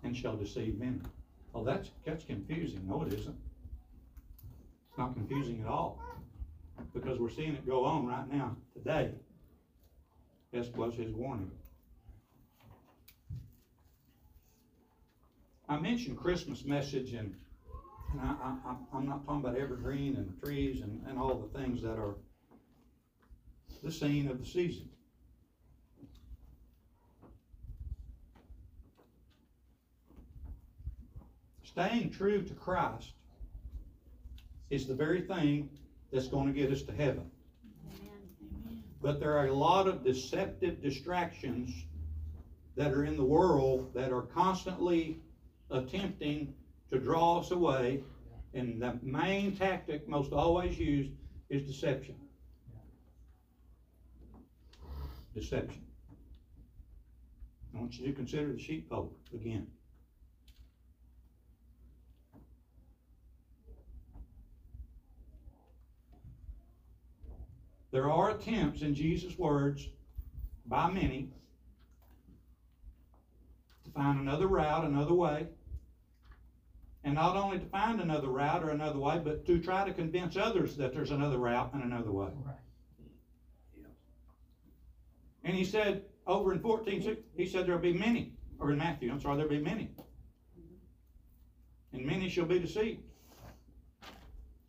and 0.03 0.15
shall 0.15 0.35
deceive 0.35 0.79
many. 0.79 0.99
Oh, 1.53 1.63
that's 1.63 1.91
that's 2.05 2.23
confusing. 2.23 2.87
No, 2.87 3.03
it 3.03 3.13
isn't. 3.13 3.37
It's 4.89 4.97
not 4.97 5.13
confusing 5.13 5.61
at 5.61 5.67
all 5.67 6.01
because 6.93 7.19
we're 7.19 7.29
seeing 7.29 7.53
it 7.53 7.65
go 7.65 7.85
on 7.85 8.07
right 8.07 8.31
now, 8.31 8.55
today. 8.73 9.11
This 10.51 10.67
was 10.69 10.95
his 10.95 11.13
warning. 11.13 11.51
I 15.69 15.79
mentioned 15.79 16.17
Christmas 16.17 16.65
message 16.65 17.13
and, 17.13 17.33
and 18.11 18.21
I, 18.21 18.75
I'm 18.93 19.07
not 19.07 19.25
talking 19.25 19.39
about 19.39 19.57
evergreen 19.57 20.17
and 20.17 20.37
trees 20.43 20.81
and, 20.81 21.01
and 21.07 21.17
all 21.17 21.35
the 21.35 21.57
things 21.57 21.81
that 21.81 21.97
are 21.97 22.15
the 23.81 23.91
scene 23.91 24.29
of 24.29 24.39
the 24.39 24.45
season. 24.45 24.89
Staying 31.71 32.09
true 32.09 32.41
to 32.41 32.53
Christ 32.53 33.13
is 34.69 34.87
the 34.87 34.93
very 34.93 35.21
thing 35.21 35.69
that's 36.11 36.27
gonna 36.27 36.51
get 36.51 36.69
us 36.69 36.81
to 36.81 36.91
heaven. 36.91 37.31
But 39.01 39.21
there 39.21 39.37
are 39.37 39.47
a 39.47 39.53
lot 39.53 39.87
of 39.87 40.03
deceptive 40.03 40.81
distractions 40.81 41.73
that 42.75 42.91
are 42.91 43.05
in 43.05 43.15
the 43.15 43.23
world 43.23 43.93
that 43.93 44.11
are 44.11 44.23
constantly 44.23 45.21
attempting 45.69 46.53
to 46.89 46.99
draw 46.99 47.39
us 47.39 47.51
away. 47.51 48.03
And 48.53 48.81
the 48.81 48.99
main 49.01 49.55
tactic 49.55 50.09
most 50.09 50.33
always 50.33 50.77
used 50.77 51.11
is 51.49 51.63
deception. 51.63 52.15
Deception. 55.33 55.85
I 57.73 57.79
want 57.79 57.97
you 57.97 58.07
to 58.07 58.13
consider 58.13 58.51
the 58.51 58.59
sheepfold 58.59 59.15
again. 59.33 59.70
There 67.91 68.09
are 68.09 68.31
attempts 68.31 68.81
in 68.81 68.95
Jesus' 68.95 69.37
words 69.37 69.89
by 70.65 70.89
many 70.89 71.29
to 73.83 73.91
find 73.91 74.19
another 74.19 74.47
route, 74.47 74.85
another 74.85 75.13
way. 75.13 75.47
And 77.03 77.15
not 77.15 77.35
only 77.35 77.59
to 77.59 77.65
find 77.65 77.99
another 77.99 78.29
route 78.29 78.63
or 78.63 78.69
another 78.69 78.99
way, 78.99 79.19
but 79.23 79.45
to 79.47 79.59
try 79.59 79.85
to 79.85 79.93
convince 79.93 80.37
others 80.37 80.77
that 80.77 80.93
there's 80.93 81.11
another 81.11 81.37
route 81.37 81.73
and 81.73 81.83
another 81.83 82.11
way. 82.11 82.29
Right. 82.45 82.55
And 85.43 85.55
he 85.55 85.65
said 85.65 86.03
over 86.27 86.53
in 86.53 86.59
14, 86.59 87.17
he 87.35 87.45
said 87.45 87.65
there'll 87.65 87.81
be 87.81 87.93
many, 87.93 88.33
or 88.59 88.71
in 88.71 88.77
Matthew, 88.77 89.11
I'm 89.11 89.19
sorry, 89.19 89.37
there'll 89.37 89.49
be 89.49 89.59
many. 89.59 89.89
And 91.91 92.05
many 92.05 92.29
shall 92.29 92.45
be 92.45 92.59
deceived. 92.59 93.01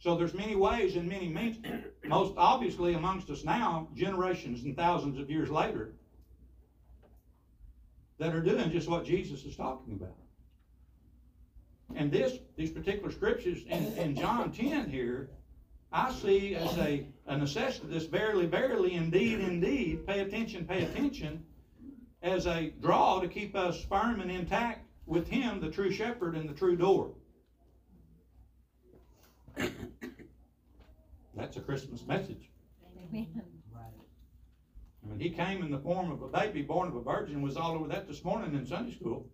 So 0.03 0.17
there's 0.17 0.35
many 0.35 0.57
ways 0.57 0.97
and 0.97 1.09
many 1.09 1.29
means. 1.29 1.59
Most 2.05 2.35
obviously 2.37 2.95
amongst 2.95 3.31
us 3.31 3.45
now, 3.45 3.87
generations 3.95 4.65
and 4.65 4.77
thousands 4.77 5.17
of 5.17 5.31
years 5.31 5.49
later, 5.49 5.93
that 8.19 8.35
are 8.35 8.41
doing 8.41 8.73
just 8.73 8.89
what 8.89 9.05
Jesus 9.05 9.45
is 9.45 9.55
talking 9.55 9.95
about. 9.95 10.17
And 11.95 12.11
this, 12.11 12.37
these 12.57 12.73
particular 12.73 13.13
scriptures 13.13 13.63
in, 13.69 13.93
in 13.97 14.17
John 14.17 14.51
10 14.51 14.91
here, 14.91 15.31
I 15.93 16.13
see 16.13 16.57
as 16.57 16.77
a, 16.79 17.07
a 17.29 17.39
necessity, 17.39 17.87
this 17.87 18.07
verily, 18.07 18.47
verily, 18.47 18.95
indeed, 18.95 19.39
indeed, 19.39 20.05
pay 20.05 20.19
attention, 20.19 20.65
pay 20.65 20.83
attention, 20.83 21.45
as 22.23 22.49
a 22.49 22.73
draw 22.81 23.21
to 23.21 23.29
keep 23.29 23.55
us 23.55 23.85
firm 23.85 24.21
and 24.21 24.33
intact 24.33 24.85
with 25.07 25.29
Him, 25.29 25.61
the 25.61 25.71
true 25.71 25.93
shepherd 25.93 26.35
and 26.35 26.49
the 26.49 26.55
true 26.55 26.75
door. 26.75 27.13
That's 31.35 31.57
a 31.57 31.61
Christmas 31.61 32.07
message. 32.07 32.51
Amen. 33.11 33.29
Right. 33.75 33.85
I 35.05 35.09
mean, 35.09 35.21
he 35.21 35.31
came 35.31 35.63
in 35.63 35.71
the 35.71 35.79
form 35.79 36.11
of 36.11 36.23
a 36.23 36.29
baby 36.29 36.63
born 36.63 36.89
of 36.89 36.97
a 36.97 37.03
virgin, 37.03 37.43
was 37.43 37.57
all 37.57 37.73
over 37.73 37.89
that 37.89 38.07
this 38.07 38.25
morning 38.25 38.55
in 38.55 38.67
Sunday 38.67 38.95
school. 38.95 39.27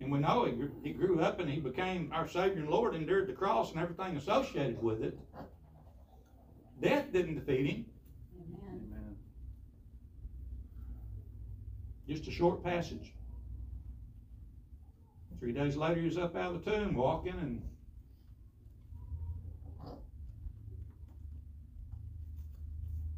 And 0.00 0.12
we 0.12 0.18
know 0.18 0.44
he 0.44 0.52
grew, 0.52 0.70
he 0.84 0.92
grew 0.92 1.20
up 1.20 1.40
and 1.40 1.48
he 1.48 1.58
became 1.58 2.10
our 2.12 2.28
Savior 2.28 2.60
and 2.60 2.68
Lord, 2.68 2.94
endured 2.94 3.28
the 3.28 3.32
cross 3.32 3.72
and 3.72 3.80
everything 3.80 4.16
associated 4.16 4.82
with 4.82 5.02
it. 5.02 5.18
Death 6.82 7.10
didn't 7.12 7.36
defeat 7.36 7.66
him. 7.66 7.86
Amen. 8.38 9.16
Just 12.06 12.28
a 12.28 12.30
short 12.30 12.62
passage. 12.62 13.14
Three 15.40 15.52
days 15.52 15.76
later, 15.76 16.00
he 16.00 16.06
was 16.06 16.18
up 16.18 16.36
out 16.36 16.54
of 16.54 16.64
the 16.64 16.70
tomb, 16.70 16.94
walking 16.94 17.34
and 17.40 17.62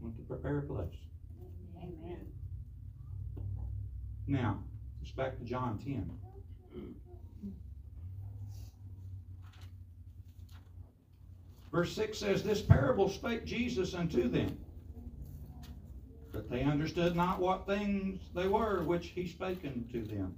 went 0.01 0.17
to 0.17 0.23
prepare 0.23 0.59
a 0.59 0.63
place. 0.63 0.95
Amen. 1.77 2.27
Now, 4.27 4.63
it's 5.03 5.11
back 5.11 5.39
to 5.39 5.45
John 5.45 5.79
10. 5.79 6.11
Verse 11.73 11.95
6 11.95 12.19
says, 12.19 12.43
This 12.43 12.63
parable 12.63 13.09
spake 13.09 13.45
Jesus 13.45 13.95
unto 13.95 14.29
them, 14.29 14.59
but 16.33 16.51
they 16.51 16.63
understood 16.63 17.15
not 17.15 17.41
what 17.41 17.67
things 17.67 18.21
they 18.35 18.49
were 18.49 18.83
which 18.85 19.09
he 19.09 19.29
spake 19.29 19.61
unto 19.65 20.07
them. 20.07 20.35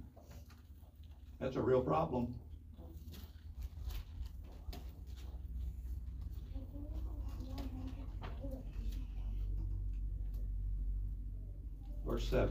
That's 1.39 1.55
a 1.55 1.61
real 1.61 1.81
problem. 1.81 2.35
Verse 12.05 12.20
7. 12.31 12.49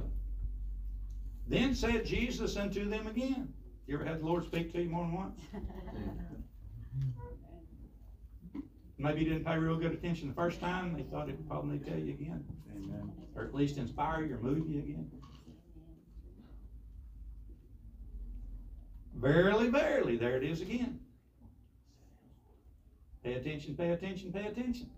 Then 1.48 1.74
said 1.74 2.04
Jesus 2.04 2.56
unto 2.56 2.88
them 2.88 3.06
again. 3.06 3.52
You 3.86 3.94
ever 3.96 4.04
had 4.04 4.20
the 4.20 4.26
Lord 4.26 4.44
speak 4.44 4.72
to 4.74 4.82
you 4.82 4.90
more 4.90 5.04
than 5.04 5.14
once? 5.14 5.40
Maybe 8.98 9.22
you 9.22 9.30
didn't 9.30 9.46
pay 9.46 9.56
real 9.56 9.76
good 9.76 9.92
attention 9.92 10.28
the 10.28 10.34
first 10.34 10.60
time. 10.60 10.94
They 10.94 11.04
thought 11.04 11.30
it'd 11.30 11.48
probably 11.48 11.78
tell 11.78 11.98
you 11.98 12.12
again. 12.12 12.44
Amen. 12.76 13.10
Or 13.34 13.44
at 13.44 13.54
least 13.54 13.78
inspire 13.78 14.26
you 14.26 14.34
or 14.34 14.38
move 14.38 14.68
you 14.68 14.80
again. 14.80 15.10
Verily, 19.14 19.68
verily, 19.68 20.18
there 20.18 20.36
it 20.36 20.44
is 20.44 20.60
again. 20.60 21.00
Pay 23.24 23.34
attention, 23.34 23.74
pay 23.74 23.90
attention, 23.90 24.30
pay 24.30 24.46
attention. 24.46 24.90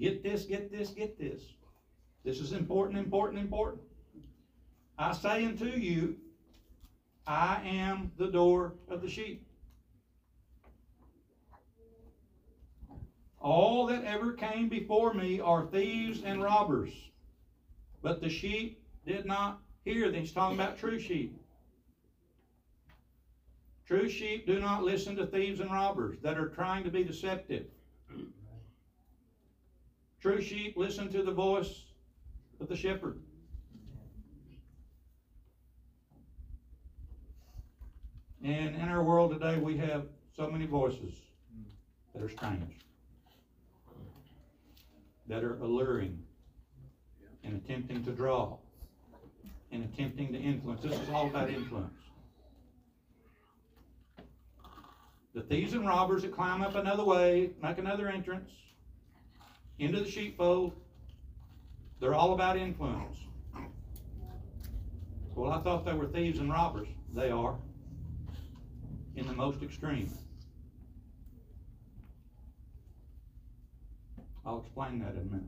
Get 0.00 0.24
this, 0.24 0.44
get 0.44 0.72
this, 0.72 0.90
get 0.90 1.18
this. 1.18 1.40
This 2.24 2.40
is 2.40 2.52
important, 2.52 2.98
important, 2.98 3.40
important. 3.40 3.82
I 4.98 5.12
say 5.12 5.44
unto 5.44 5.66
you, 5.66 6.16
I 7.26 7.60
am 7.64 8.12
the 8.16 8.28
door 8.28 8.74
of 8.88 9.02
the 9.02 9.10
sheep. 9.10 9.46
All 13.40 13.86
that 13.88 14.04
ever 14.04 14.32
came 14.32 14.70
before 14.70 15.12
me 15.12 15.38
are 15.38 15.66
thieves 15.66 16.22
and 16.22 16.42
robbers. 16.42 16.90
But 18.00 18.22
the 18.22 18.30
sheep 18.30 18.82
did 19.04 19.26
not 19.26 19.60
hear. 19.84 20.10
He's 20.10 20.32
talking 20.32 20.58
about 20.58 20.78
true 20.78 20.98
sheep. 20.98 21.38
True 23.86 24.08
sheep 24.08 24.46
do 24.46 24.60
not 24.60 24.82
listen 24.82 25.14
to 25.16 25.26
thieves 25.26 25.60
and 25.60 25.70
robbers 25.70 26.16
that 26.22 26.38
are 26.38 26.48
trying 26.48 26.84
to 26.84 26.90
be 26.90 27.04
deceptive. 27.04 27.66
True 30.22 30.40
sheep 30.40 30.78
listen 30.78 31.12
to 31.12 31.22
the 31.22 31.30
voice 31.30 31.84
of 32.60 32.68
the 32.68 32.76
shepherd. 32.76 33.18
And 38.42 38.76
in 38.76 38.88
our 38.88 39.02
world 39.02 39.32
today, 39.32 39.58
we 39.58 39.76
have 39.78 40.06
so 40.36 40.50
many 40.50 40.66
voices 40.66 41.14
that 42.12 42.22
are 42.22 42.28
strange, 42.28 42.76
that 45.26 45.42
are 45.42 45.58
alluring, 45.60 46.22
and 47.42 47.62
attempting 47.62 48.04
to 48.04 48.10
draw, 48.10 48.58
and 49.72 49.84
attempting 49.84 50.32
to 50.32 50.38
influence. 50.38 50.82
This 50.82 50.92
is 50.92 51.08
all 51.10 51.26
about 51.26 51.48
influence. 51.48 51.94
The 55.34 55.42
thieves 55.42 55.72
and 55.72 55.86
robbers 55.86 56.22
that 56.22 56.32
climb 56.32 56.62
up 56.62 56.76
another 56.76 57.04
way, 57.04 57.50
make 57.62 57.78
another 57.78 58.08
entrance 58.08 58.50
into 59.78 60.00
the 60.00 60.08
sheepfold, 60.08 60.74
they're 62.00 62.14
all 62.14 62.34
about 62.34 62.56
influence. 62.56 63.18
Well, 65.34 65.50
I 65.50 65.60
thought 65.60 65.84
they 65.84 65.94
were 65.94 66.06
thieves 66.06 66.38
and 66.38 66.50
robbers. 66.50 66.88
They 67.12 67.30
are, 67.30 67.56
in 69.16 69.26
the 69.26 69.32
most 69.32 69.62
extreme. 69.62 70.10
I'll 74.46 74.60
explain 74.60 75.00
that 75.00 75.12
in 75.12 75.20
a 75.20 75.24
minute. 75.24 75.46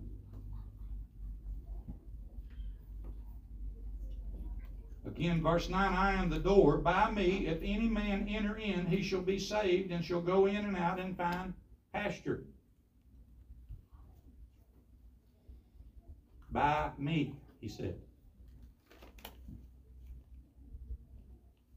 Again, 5.07 5.43
verse 5.43 5.69
9 5.69 5.93
I 5.93 6.15
am 6.15 6.31
the 6.31 6.39
door. 6.39 6.79
By 6.79 7.11
me, 7.11 7.47
if 7.47 7.59
any 7.63 7.89
man 7.89 8.27
enter 8.29 8.57
in, 8.57 8.87
he 8.87 9.03
shall 9.03 9.21
be 9.21 9.39
saved 9.39 9.93
and 9.93 10.05
shall 10.05 10.21
go 10.21 10.47
in 10.47 10.57
and 10.57 10.77
out 10.77 10.99
and 10.99 11.17
find 11.17 11.55
pasture. 11.93 12.43
By 16.57 16.89
me, 16.97 17.35
he 17.61 17.69
said. 17.69 17.97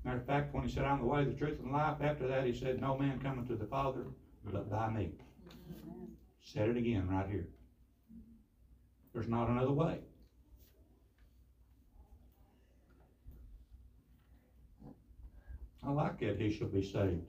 Matter 0.05 0.19
of 0.19 0.25
fact, 0.25 0.53
when 0.53 0.63
he 0.63 0.73
said, 0.73 0.85
I'm 0.85 0.99
the 0.99 1.05
way, 1.05 1.25
the 1.25 1.33
truth, 1.33 1.59
and 1.59 1.67
the 1.67 1.73
life, 1.73 1.97
after 2.01 2.25
that, 2.29 2.45
he 2.45 2.57
said, 2.57 2.79
no 2.79 2.97
man 2.97 3.19
coming 3.19 3.45
to 3.47 3.57
the 3.57 3.65
Father 3.65 4.05
but 4.45 4.69
by 4.69 4.89
me. 4.89 5.09
Said 6.41 6.69
it 6.69 6.77
again 6.77 7.09
right 7.09 7.27
here. 7.29 7.49
There's 9.13 9.27
not 9.27 9.49
another 9.49 9.73
way. 9.73 9.99
I 15.85 15.91
like 15.91 16.21
that 16.21 16.39
he 16.39 16.53
shall 16.53 16.67
be 16.67 16.89
saved. 16.89 17.27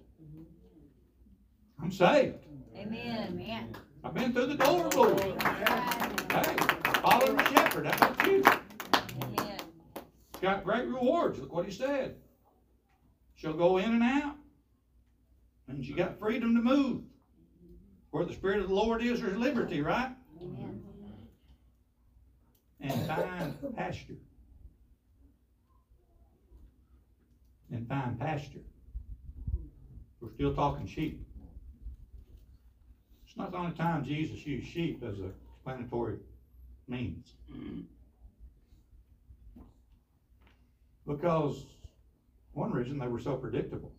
I'm 1.82 1.90
saved. 1.90 2.44
Amen. 2.76 3.26
Amen. 3.32 3.76
I've 4.04 4.14
been 4.14 4.32
through 4.32 4.46
the 4.46 4.54
door, 4.54 4.88
Lord. 4.94 5.42
Hey, 6.32 6.79
follow 7.00 7.34
the 7.34 7.44
shepherd. 7.50 7.86
How 7.86 8.08
about 8.08 8.26
you? 8.26 8.42
Amen. 9.22 9.58
Got 10.40 10.64
great 10.64 10.86
rewards. 10.86 11.38
Look 11.38 11.52
what 11.52 11.64
he 11.64 11.72
said. 11.72 12.16
She'll 13.36 13.54
go 13.54 13.78
in 13.78 13.90
and 13.90 14.02
out. 14.02 14.36
And 15.68 15.84
she 15.84 15.92
got 15.92 16.18
freedom 16.18 16.54
to 16.54 16.62
move. 16.62 17.02
Where 18.10 18.24
the 18.24 18.32
Spirit 18.32 18.60
of 18.60 18.68
the 18.68 18.74
Lord 18.74 19.02
is, 19.02 19.20
there's 19.20 19.36
liberty, 19.36 19.82
right? 19.82 20.10
Amen. 20.42 20.82
And 22.80 23.06
find 23.06 23.76
pasture. 23.76 24.16
And 27.70 27.86
find 27.88 28.18
pasture. 28.18 28.60
We're 30.20 30.32
still 30.32 30.54
talking 30.54 30.86
sheep. 30.86 31.24
It's 33.26 33.36
not 33.36 33.52
the 33.52 33.58
only 33.58 33.76
time 33.76 34.04
Jesus 34.04 34.44
used 34.44 34.66
sheep 34.66 35.04
as 35.06 35.18
a 35.20 35.30
explanatory 35.54 36.16
means. 36.90 37.35
Mm-hmm. 37.53 37.81
Because 41.07 41.64
one 42.53 42.72
reason 42.72 42.98
they 42.98 43.09
were 43.09 43.20
so 43.20 43.37
predictable. 43.37 43.92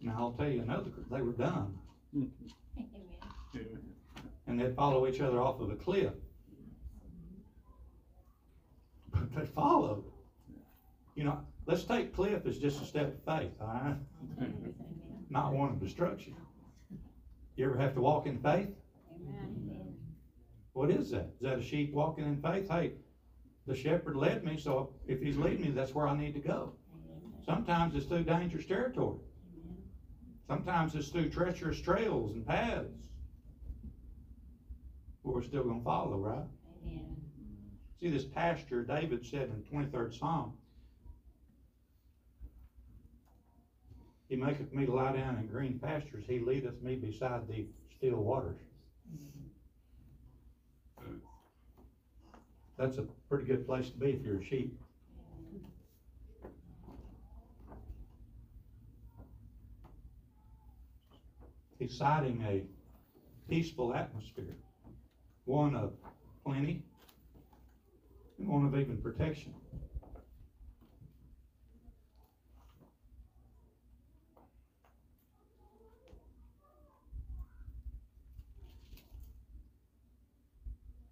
Now 0.00 0.16
I'll 0.18 0.32
tell 0.32 0.48
you 0.48 0.62
another, 0.62 0.90
they 1.10 1.20
were 1.20 1.32
dumb 1.32 1.78
mm-hmm. 2.16 2.46
Amen. 2.78 3.78
and 4.46 4.60
they'd 4.60 4.74
follow 4.74 5.06
each 5.06 5.20
other 5.20 5.40
off 5.40 5.60
of 5.60 5.70
a 5.70 5.76
cliff. 5.76 6.12
But 9.10 9.34
they 9.34 9.46
followed. 9.46 10.04
You 11.14 11.24
know, 11.24 11.40
let's 11.66 11.84
take 11.84 12.14
cliff 12.14 12.46
as 12.46 12.58
just 12.58 12.82
a 12.82 12.84
step 12.84 13.14
of 13.14 13.38
faith, 13.40 13.52
all 13.60 13.66
right? 13.68 13.96
Mm-hmm. 14.40 14.70
Not 15.30 15.52
one 15.52 15.70
of 15.70 15.80
destruction. 15.80 16.34
You 17.56 17.64
ever 17.64 17.78
have 17.78 17.94
to 17.94 18.00
walk 18.00 18.26
in 18.26 18.38
faith? 18.38 18.68
Amen. 19.14 19.85
What 20.76 20.90
is 20.90 21.10
that? 21.12 21.30
Is 21.36 21.40
that 21.40 21.58
a 21.58 21.62
sheep 21.62 21.94
walking 21.94 22.26
in 22.26 22.36
faith? 22.36 22.68
Hey, 22.68 22.92
the 23.66 23.74
shepherd 23.74 24.14
led 24.14 24.44
me, 24.44 24.58
so 24.58 24.92
if 25.06 25.22
he's 25.22 25.38
leading 25.38 25.62
me, 25.62 25.70
that's 25.70 25.94
where 25.94 26.06
I 26.06 26.14
need 26.14 26.34
to 26.34 26.38
go. 26.38 26.74
Sometimes 27.46 27.94
it's 27.94 28.04
through 28.04 28.24
dangerous 28.24 28.66
territory. 28.66 29.16
Sometimes 30.46 30.94
it's 30.94 31.08
through 31.08 31.30
treacherous 31.30 31.80
trails 31.80 32.32
and 32.32 32.46
paths. 32.46 32.92
But 35.24 35.32
we're 35.32 35.42
still 35.44 35.64
gonna 35.64 35.80
follow, 35.82 36.18
right? 36.18 36.44
Amen. 36.84 37.16
See, 37.98 38.10
this 38.10 38.26
pasture, 38.26 38.84
David 38.84 39.24
said 39.24 39.48
in 39.48 39.62
the 39.62 39.70
twenty-third 39.70 40.14
Psalm, 40.14 40.52
He 44.28 44.36
maketh 44.36 44.74
me 44.74 44.84
to 44.84 44.92
lie 44.92 45.16
down 45.16 45.38
in 45.38 45.46
green 45.46 45.78
pastures, 45.78 46.24
He 46.28 46.38
leadeth 46.38 46.82
me 46.82 46.96
beside 46.96 47.48
the 47.48 47.66
still 47.96 48.18
waters. 48.18 48.60
That's 52.78 52.98
a 52.98 53.06
pretty 53.30 53.46
good 53.46 53.66
place 53.66 53.88
to 53.88 53.96
be 53.96 54.10
if 54.10 54.22
you're 54.22 54.40
a 54.40 54.44
sheep. 54.44 54.78
He's 61.78 61.96
citing 61.96 62.42
a 62.46 62.62
peaceful 63.48 63.94
atmosphere, 63.94 64.56
one 65.44 65.74
of 65.74 65.92
plenty, 66.44 66.82
and 68.38 68.48
one 68.48 68.66
of 68.66 68.74
even 68.74 68.98
protection. 68.98 69.54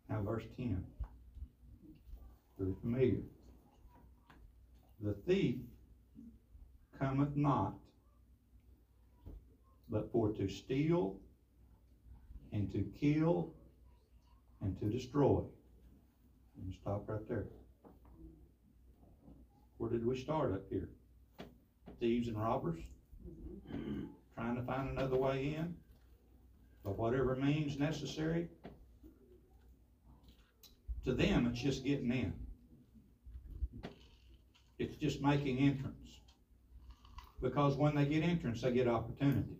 Now, 0.08 0.22
verse 0.22 0.44
10. 0.56 0.84
Very 2.64 2.76
familiar. 2.80 3.20
The 5.02 5.12
thief 5.26 5.56
cometh 6.98 7.36
not 7.36 7.74
but 9.90 10.10
for 10.10 10.32
to 10.32 10.48
steal 10.48 11.16
and 12.52 12.72
to 12.72 12.86
kill 12.98 13.52
and 14.62 14.78
to 14.80 14.86
destroy. 14.86 15.42
Let 16.56 16.66
me 16.66 16.78
stop 16.80 17.04
right 17.06 17.28
there. 17.28 17.44
Where 19.76 19.90
did 19.90 20.06
we 20.06 20.18
start 20.18 20.54
up 20.54 20.62
here? 20.70 20.88
Thieves 22.00 22.28
and 22.28 22.40
robbers? 22.40 22.80
Mm-hmm. 23.76 24.04
Trying 24.36 24.56
to 24.56 24.62
find 24.62 24.88
another 24.88 25.16
way 25.16 25.54
in? 25.58 25.74
By 26.82 26.92
whatever 26.92 27.36
means 27.36 27.78
necessary? 27.78 28.48
To 31.04 31.12
them, 31.12 31.46
it's 31.46 31.60
just 31.60 31.84
getting 31.84 32.10
in. 32.10 32.32
It's 34.84 34.96
just 34.96 35.22
making 35.22 35.58
entrance. 35.58 36.20
Because 37.40 37.76
when 37.76 37.94
they 37.94 38.04
get 38.04 38.22
entrance, 38.22 38.60
they 38.60 38.72
get 38.72 38.86
opportunity. 38.86 39.56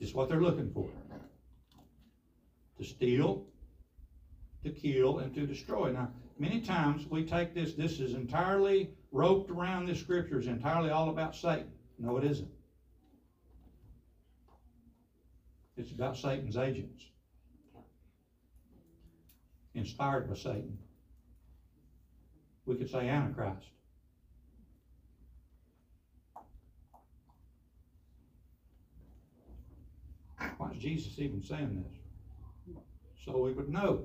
It's 0.00 0.14
what 0.14 0.28
they're 0.28 0.40
looking 0.40 0.70
for. 0.72 0.88
To 2.78 2.84
steal, 2.84 3.46
to 4.64 4.70
kill, 4.70 5.18
and 5.18 5.34
to 5.34 5.46
destroy. 5.46 5.92
Now, 5.92 6.10
many 6.38 6.60
times 6.60 7.06
we 7.10 7.24
take 7.24 7.54
this, 7.54 7.74
this 7.74 8.00
is 8.00 8.14
entirely 8.14 8.94
roped 9.12 9.50
around 9.50 9.86
this 9.86 10.00
scripture, 10.00 10.38
is 10.38 10.46
entirely 10.46 10.90
all 10.90 11.10
about 11.10 11.34
Satan. 11.34 11.70
No, 11.98 12.16
it 12.16 12.24
isn't. 12.24 12.50
It's 15.76 15.90
about 15.90 16.16
Satan's 16.16 16.56
agents. 16.56 17.04
Inspired 19.74 20.28
by 20.28 20.34
Satan. 20.34 20.78
We 22.68 22.76
could 22.76 22.90
say 22.90 23.08
Antichrist. 23.08 23.66
Why 30.58 30.70
is 30.72 30.76
Jesus 30.76 31.18
even 31.18 31.42
saying 31.42 31.82
this? 31.82 32.76
So 33.24 33.38
we 33.38 33.54
would 33.54 33.70
know. 33.70 34.04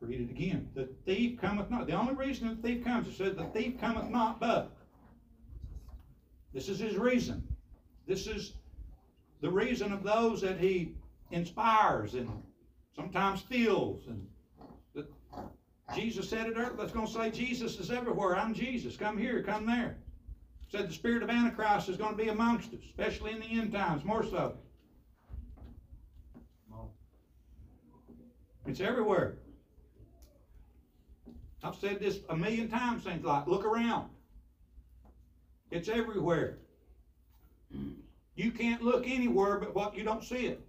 Read 0.00 0.20
it 0.20 0.30
again. 0.30 0.68
The 0.74 0.88
thief 1.06 1.40
cometh 1.40 1.70
not. 1.70 1.86
The 1.86 1.92
only 1.92 2.14
reason 2.14 2.48
the 2.48 2.68
thief 2.68 2.84
comes, 2.84 3.06
it 3.06 3.14
says 3.14 3.36
the 3.36 3.44
thief 3.44 3.80
cometh 3.80 4.10
not 4.10 4.40
but. 4.40 4.72
This 6.52 6.68
is 6.68 6.80
his 6.80 6.96
reason. 6.96 7.46
This 8.08 8.26
is 8.26 8.54
the 9.40 9.50
reason 9.50 9.92
of 9.92 10.02
those 10.02 10.40
that 10.40 10.58
he 10.58 10.96
inspires 11.30 12.14
and 12.14 12.28
sometimes 12.96 13.42
fills. 13.42 14.08
And 14.08 14.26
Jesus 15.92 16.28
said 16.28 16.46
it 16.46 16.54
earlier. 16.56 16.74
Let's 16.78 16.92
go 16.92 17.04
say 17.04 17.30
Jesus 17.30 17.78
is 17.78 17.90
everywhere. 17.90 18.36
I'm 18.36 18.54
Jesus. 18.54 18.96
Come 18.96 19.18
here, 19.18 19.42
come 19.42 19.66
there. 19.66 19.98
Said 20.70 20.88
the 20.88 20.92
spirit 20.92 21.22
of 21.22 21.30
Antichrist 21.30 21.88
is 21.88 21.96
going 21.96 22.16
to 22.16 22.22
be 22.22 22.30
amongst 22.30 22.72
us, 22.72 22.80
especially 22.84 23.32
in 23.32 23.40
the 23.40 23.46
end 23.46 23.72
times, 23.72 24.04
more 24.04 24.24
so. 24.24 24.56
It's 28.66 28.80
everywhere. 28.80 29.36
I've 31.62 31.76
said 31.76 32.00
this 32.00 32.20
a 32.30 32.36
million 32.36 32.68
times, 32.68 33.04
things 33.04 33.24
like, 33.24 33.46
look 33.46 33.64
around. 33.64 34.08
It's 35.70 35.88
everywhere. 35.88 36.58
You 38.36 38.50
can't 38.50 38.82
look 38.82 39.06
anywhere 39.06 39.58
but 39.58 39.74
what 39.74 39.96
you 39.96 40.02
don't 40.02 40.24
see 40.24 40.46
it. 40.46 40.66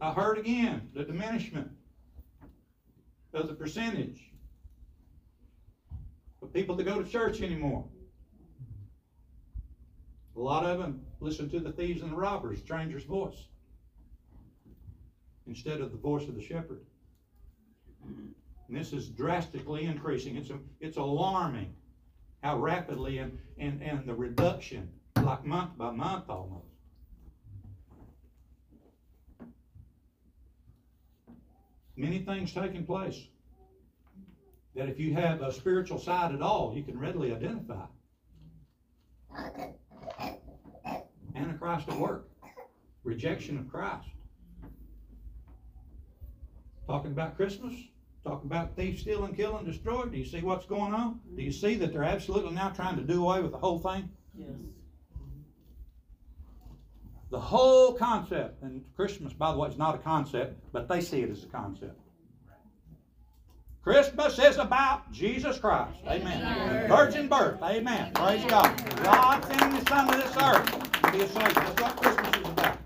I 0.00 0.12
heard 0.12 0.38
again 0.38 0.90
the 0.92 1.04
diminishment 1.04 1.70
of 3.34 3.48
the 3.48 3.54
percentage 3.54 4.30
of 6.42 6.52
people 6.52 6.76
that 6.76 6.84
go 6.84 7.02
to 7.02 7.08
church 7.08 7.42
anymore. 7.42 7.84
A 10.36 10.40
lot 10.40 10.64
of 10.64 10.78
them 10.78 11.00
listen 11.20 11.48
to 11.50 11.60
the 11.60 11.72
thieves 11.72 12.02
and 12.02 12.12
the 12.12 12.16
robbers, 12.16 12.58
stranger's 12.60 13.04
voice, 13.04 13.46
instead 15.46 15.80
of 15.80 15.92
the 15.92 15.98
voice 15.98 16.28
of 16.28 16.34
the 16.34 16.42
shepherd. 16.42 16.80
And 18.04 18.76
this 18.76 18.92
is 18.92 19.08
drastically 19.08 19.84
increasing. 19.84 20.36
It's, 20.36 20.50
it's 20.80 20.96
alarming 20.96 21.74
how 22.42 22.58
rapidly 22.58 23.18
and, 23.18 23.38
and, 23.58 23.82
and 23.82 24.06
the 24.06 24.14
reduction, 24.14 24.88
like 25.22 25.44
month 25.44 25.76
by 25.78 25.90
month 25.90 26.28
almost. 26.28 26.73
Many 31.96 32.20
things 32.20 32.52
taking 32.52 32.84
place 32.84 33.28
that 34.74 34.88
if 34.88 34.98
you 34.98 35.14
have 35.14 35.40
a 35.42 35.52
spiritual 35.52 35.98
side 35.98 36.34
at 36.34 36.42
all, 36.42 36.72
you 36.74 36.82
can 36.82 36.98
readily 36.98 37.32
identify. 37.32 37.86
Antichrist 41.36 41.88
at 41.88 41.98
work, 41.98 42.28
rejection 43.04 43.58
of 43.58 43.68
Christ. 43.68 44.08
Talking 46.86 47.12
about 47.12 47.36
Christmas, 47.36 47.74
talking 48.24 48.46
about 48.46 48.76
thieves 48.76 49.00
stealing, 49.00 49.34
killing, 49.34 49.52
kill 49.52 49.56
and 49.58 49.66
destroy. 49.66 50.04
Do 50.06 50.18
you 50.18 50.24
see 50.24 50.40
what's 50.40 50.66
going 50.66 50.92
on? 50.92 51.20
Do 51.36 51.42
you 51.42 51.52
see 51.52 51.76
that 51.76 51.92
they're 51.92 52.04
absolutely 52.04 52.52
now 52.52 52.70
trying 52.70 52.96
to 52.96 53.02
do 53.02 53.22
away 53.22 53.40
with 53.40 53.52
the 53.52 53.58
whole 53.58 53.78
thing? 53.78 54.08
Yes. 54.36 54.48
The 57.34 57.40
whole 57.40 57.92
concept, 57.94 58.62
and 58.62 58.84
Christmas, 58.94 59.32
by 59.32 59.50
the 59.50 59.58
way, 59.58 59.68
is 59.68 59.76
not 59.76 59.96
a 59.96 59.98
concept, 59.98 60.56
but 60.70 60.86
they 60.86 61.00
see 61.00 61.22
it 61.22 61.30
as 61.30 61.42
a 61.42 61.48
concept. 61.48 61.98
Christmas 63.82 64.38
is 64.38 64.56
about 64.58 65.10
Jesus 65.10 65.58
Christ. 65.58 65.98
Amen. 66.06 66.42
Amen. 66.42 66.88
Virgin 66.88 67.26
birth. 67.26 67.60
Amen. 67.60 68.12
Praise 68.14 68.44
God. 68.44 68.80
God 69.02 69.44
sending 69.46 69.72
His 69.72 69.88
Son 69.88 70.06
to 70.12 70.16
this 70.16 70.36
earth 70.36 70.92
to 71.02 71.10
be 71.10 71.22
a 71.22 71.26
Savior. 71.26 71.54
That's 71.54 71.82
what 71.82 71.96
Christmas 71.96 72.36
is 72.36 72.48
about. 72.48 72.78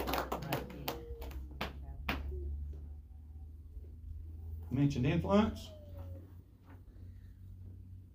Mentioned 4.70 5.04
influence. 5.04 5.68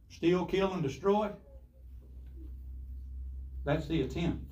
Steal, 0.10 0.46
kill, 0.46 0.74
and 0.74 0.82
destroy. 0.82 1.30
That's 3.66 3.86
the 3.86 4.02
attempt 4.02 4.44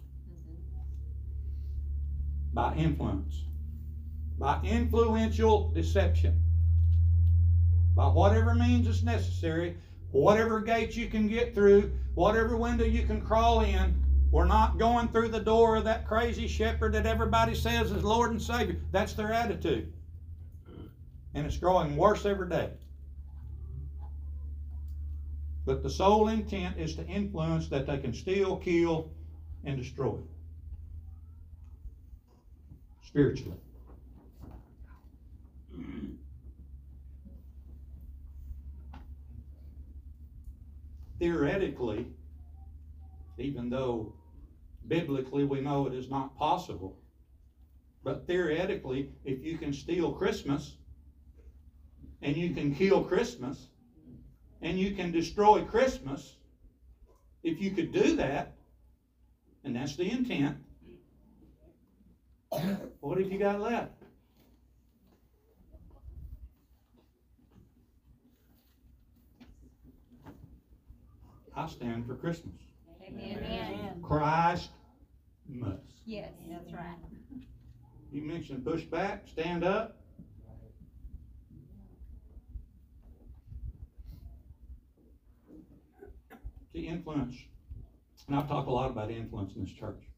by 2.54 2.76
influence, 2.76 3.44
by 4.38 4.60
influential 4.64 5.72
deception, 5.72 6.42
by 7.96 8.08
whatever 8.08 8.54
means 8.54 8.88
is 8.88 9.04
necessary, 9.04 9.78
whatever 10.12 10.60
gate 10.60 10.96
you 10.96 11.08
can 11.08 11.28
get 11.28 11.56
through, 11.56 11.92
whatever 12.16 12.58
window 12.58 12.84
you 12.84 13.04
can 13.04 13.22
crawl 13.22 13.62
in. 13.62 14.04
We're 14.32 14.46
not 14.46 14.78
going 14.78 15.10
through 15.10 15.30
the 15.30 15.40
door 15.40 15.76
of 15.76 15.84
that 15.86 16.08
crazy 16.08 16.48
shepherd 16.48 16.94
that 16.94 17.06
everybody 17.06 17.54
says 17.54 17.92
is 17.92 18.04
Lord 18.04 18.32
and 18.32 18.42
Savior. 18.42 18.78
That's 18.92 19.14
their 19.14 19.34
attitude. 19.34 19.92
And 21.34 21.46
it's 21.46 21.58
growing 21.58 21.96
worse 21.96 22.26
every 22.26 22.50
day. 22.50 22.70
But 25.66 25.84
the 25.84 25.90
sole 25.90 26.30
intent 26.30 26.78
is 26.78 26.96
to 26.96 27.06
influence 27.06 27.68
that 27.70 27.86
they 27.88 27.98
can 27.98 28.14
steal, 28.14 28.58
kill, 28.58 29.12
and 29.64 29.78
destroy 29.78 30.18
spiritually. 33.12 33.58
Theoretically, 41.20 42.08
even 43.38 43.70
though 43.70 44.14
biblically 44.88 45.44
we 45.44 45.60
know 45.60 45.88
it 45.88 45.94
is 45.94 46.10
not 46.10 46.38
possible, 46.38 46.98
but 48.04 48.26
theoretically, 48.28 49.10
if 49.26 49.44
you 49.44 49.58
can 49.58 49.74
steal 49.74 50.14
Christmas 50.14 50.78
and 52.22 52.36
you 52.36 52.54
can 52.54 52.74
kill 52.74 53.04
Christmas 53.04 53.68
and 54.62 54.80
you 54.80 54.96
can 54.96 55.12
destroy 55.12 55.62
Christmas, 55.64 56.38
if 57.44 57.60
you 57.60 57.72
could 57.72 57.92
do 57.92 58.16
that, 58.16 58.56
and 59.66 59.76
that's 59.76 59.98
the 59.98 60.10
intent, 60.10 60.58
what 63.00 63.18
have 63.18 63.32
you 63.32 63.40
got 63.40 63.62
left? 63.62 63.94
I 71.56 71.68
stand 71.68 72.08
for 72.08 72.16
Christmas. 72.16 72.56
Amen. 73.08 74.02
Christ 74.02 74.70
must. 75.48 75.82
Yes, 76.06 76.32
that's 76.50 76.74
right. 76.74 76.98
You 78.12 78.22
mentioned 78.22 78.66
push 78.66 78.84
back, 78.84 79.28
stand 79.28 79.64
up. 79.64 79.98
The 86.74 86.88
influence. 86.88 87.36
And 88.28 88.36
I've 88.36 88.48
talked 88.48 88.68
a 88.68 88.72
lot 88.72 88.90
about 88.90 89.12
influence 89.12 89.56
in 89.56 89.64
this 89.64 89.74
church. 89.74 90.11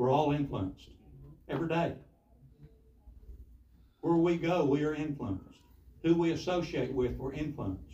We're 0.00 0.10
all 0.10 0.32
influenced 0.32 0.88
every 1.46 1.68
day. 1.68 1.92
Where 4.00 4.14
we 4.14 4.38
go, 4.38 4.64
we 4.64 4.82
are 4.84 4.94
influenced. 4.94 5.58
Who 6.02 6.14
we 6.14 6.30
associate 6.30 6.90
with, 6.90 7.18
we're 7.18 7.34
influenced. 7.34 7.84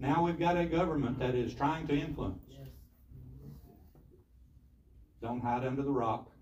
Now 0.00 0.24
we've 0.24 0.36
got 0.36 0.56
a 0.56 0.64
government 0.64 1.20
that 1.20 1.36
is 1.36 1.54
trying 1.54 1.86
to 1.86 1.94
influence. 1.94 2.42
Don't 5.22 5.40
hide 5.40 5.64
under 5.64 5.82
the 5.82 5.92
rock. 5.92 6.32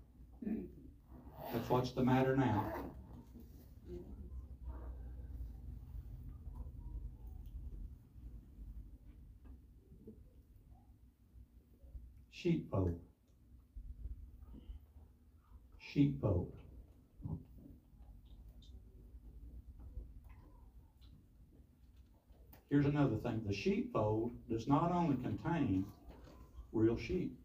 That's 1.53 1.69
what's 1.69 1.91
the 1.91 2.03
matter 2.03 2.35
now. 2.35 2.73
Sheepfold. 12.41 12.97
Sheepfold. 15.77 16.53
Here's 22.69 22.85
another 22.85 23.17
thing. 23.17 23.41
The 23.45 23.53
sheepfold 23.53 24.31
does 24.49 24.69
not 24.69 24.93
only 24.93 25.17
contain 25.17 25.85
real 26.71 26.97
sheep. 26.97 27.35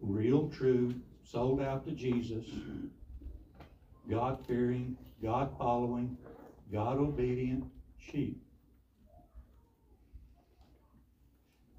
real, 0.00 0.48
true, 0.48 0.92
sold 1.22 1.62
out 1.62 1.84
to 1.84 1.92
Jesus, 1.92 2.46
God 4.10 4.44
fearing, 4.48 4.96
God 5.22 5.54
following, 5.56 6.16
God 6.72 6.98
obedient 6.98 7.62
sheep. 7.98 8.42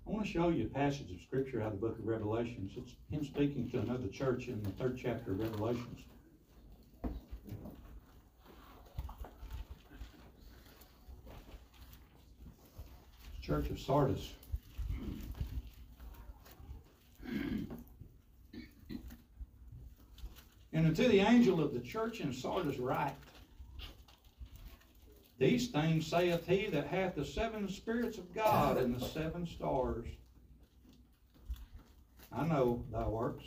I 0.05 0.11
want 0.11 0.25
to 0.25 0.31
show 0.31 0.49
you 0.49 0.65
a 0.65 0.69
passage 0.69 1.11
of 1.11 1.21
scripture 1.21 1.61
out 1.61 1.73
of 1.73 1.79
the 1.79 1.87
book 1.87 1.97
of 1.97 2.05
Revelations. 2.05 2.73
It's 2.75 2.93
him 3.09 3.23
speaking 3.23 3.69
to 3.69 3.79
another 3.79 4.07
church 4.07 4.47
in 4.47 4.61
the 4.61 4.69
third 4.71 4.99
chapter 5.01 5.31
of 5.31 5.39
Revelations. 5.39 6.01
Church 13.41 13.69
of 13.69 13.79
Sardis. 13.79 14.33
And 20.73 20.87
unto 20.87 21.07
the 21.07 21.19
angel 21.19 21.61
of 21.61 21.73
the 21.73 21.79
church 21.79 22.19
in 22.19 22.33
Sardis 22.33 22.77
write, 22.77 23.15
These 25.39 25.69
things 25.69 26.07
saith 26.07 26.47
he 26.47 26.67
that 26.67 26.87
hath 26.87 27.15
the 27.15 27.25
seven 27.25 27.67
spirits 27.67 28.17
of 28.17 28.33
God 28.33 28.77
and 28.77 28.95
the 28.95 29.05
seven 29.05 29.47
stars. 29.47 30.07
I 32.31 32.45
know 32.45 32.83
thy 32.91 33.07
works, 33.07 33.45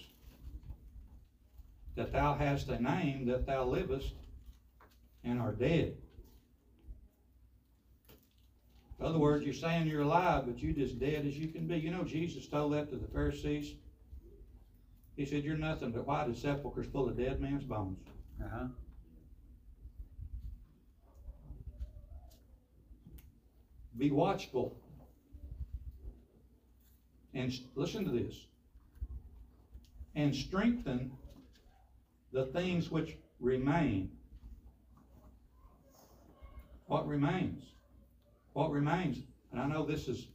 that 1.97 2.13
thou 2.13 2.35
hast 2.35 2.69
a 2.69 2.81
name, 2.81 3.27
that 3.27 3.47
thou 3.47 3.65
livest 3.65 4.15
and 5.25 5.41
are 5.41 5.53
dead. 5.53 5.97
In 8.99 9.05
other 9.05 9.19
words, 9.19 9.45
you're 9.45 9.55
saying 9.55 9.89
you're 9.89 10.03
alive, 10.03 10.45
but 10.47 10.63
you're 10.63 10.73
just 10.73 10.99
dead 10.99 11.27
as 11.27 11.37
you 11.37 11.49
can 11.49 11.67
be. 11.67 11.77
You 11.77 11.91
know, 11.91 12.05
Jesus 12.05 12.47
told 12.47 12.73
that 12.73 12.91
to 12.91 12.97
the 12.97 13.09
Pharisees. 13.09 13.75
He 15.17 15.25
said, 15.25 15.45
You're 15.45 15.57
nothing 15.57 15.91
but 15.91 16.07
white 16.07 16.29
as 16.31 16.41
sepulchres 16.41 16.87
full 16.87 17.09
of 17.09 17.19
dead 17.19 17.41
men's 17.41 17.65
bones. 17.65 17.99
Uh-huh. 18.43 18.67
Be 23.99 24.11
watchful. 24.11 24.77
And 27.35 27.53
listen 27.75 28.05
to 28.05 28.11
this. 28.11 28.35
And 30.15 30.35
strengthen 30.35 31.13
the 32.33 32.47
things 32.47 32.91
which 32.91 33.17
remain. 33.41 34.11
What 36.87 37.07
remains? 37.07 37.65
What 38.53 38.71
remains? 38.71 39.19
And 39.53 39.61
I 39.61 39.67
know 39.67 39.85
this 39.85 40.09
is 40.09 40.29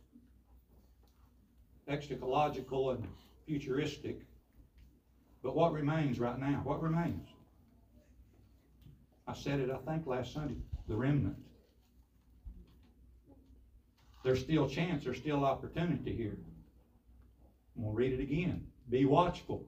eschatological 1.89 2.95
and 2.95 3.07
futuristic, 3.45 4.21
but 5.43 5.55
what 5.55 5.73
remains 5.73 6.19
right 6.19 6.39
now? 6.39 6.61
What 6.63 6.81
remains? 6.81 7.27
I 9.27 9.33
said 9.33 9.59
it, 9.59 9.69
I 9.71 9.77
think, 9.89 10.07
last 10.07 10.33
Sunday. 10.33 10.61
The 10.87 10.95
remnant. 10.95 11.37
There's 14.23 14.39
still 14.39 14.69
chance, 14.69 15.03
there's 15.03 15.17
still 15.17 15.43
opportunity 15.43 16.15
here. 16.15 16.37
I'm 17.75 17.83
gonna 17.83 17.95
read 17.95 18.13
it 18.13 18.21
again. 18.21 18.67
Be 18.89 19.05
watchful 19.05 19.65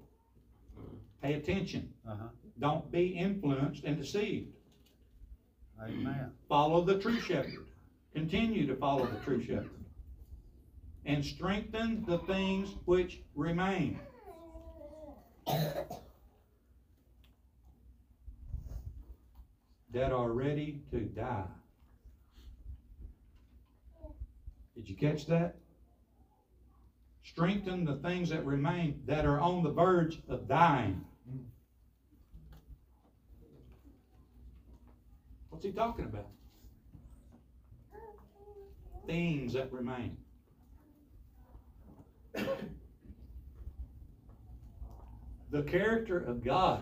Pay 1.23 1.33
attention. 1.35 1.89
Uh-huh. 2.05 2.27
Don't 2.59 2.91
be 2.91 3.07
influenced 3.07 3.85
and 3.85 3.97
deceived. 3.97 4.51
Amen. 5.81 6.31
Follow 6.49 6.83
the 6.83 6.99
true 6.99 7.19
shepherd. 7.21 7.65
Continue 8.13 8.67
to 8.67 8.75
follow 8.75 9.05
the 9.05 9.19
true 9.23 9.41
shepherd. 9.41 9.69
And 11.05 11.23
strengthen 11.23 12.05
the 12.05 12.19
things 12.19 12.69
which 12.85 13.21
remain. 13.35 13.99
That 19.93 20.11
are 20.11 20.31
ready 20.31 20.81
to 20.91 20.99
die. 20.99 21.45
Did 24.75 24.89
you 24.89 24.95
catch 24.95 25.27
that? 25.27 25.55
Strengthen 27.23 27.85
the 27.85 27.95
things 27.95 28.29
that 28.29 28.45
remain 28.45 29.01
that 29.05 29.25
are 29.25 29.39
on 29.39 29.63
the 29.63 29.71
verge 29.71 30.19
of 30.27 30.47
dying. 30.47 31.05
What's 35.49 35.63
he 35.63 35.71
talking 35.71 36.05
about? 36.05 36.27
Things 39.05 39.53
that 39.53 39.71
remain. 39.71 40.17
The 45.51 45.61
character 45.61 46.17
of 46.17 46.43
God 46.43 46.81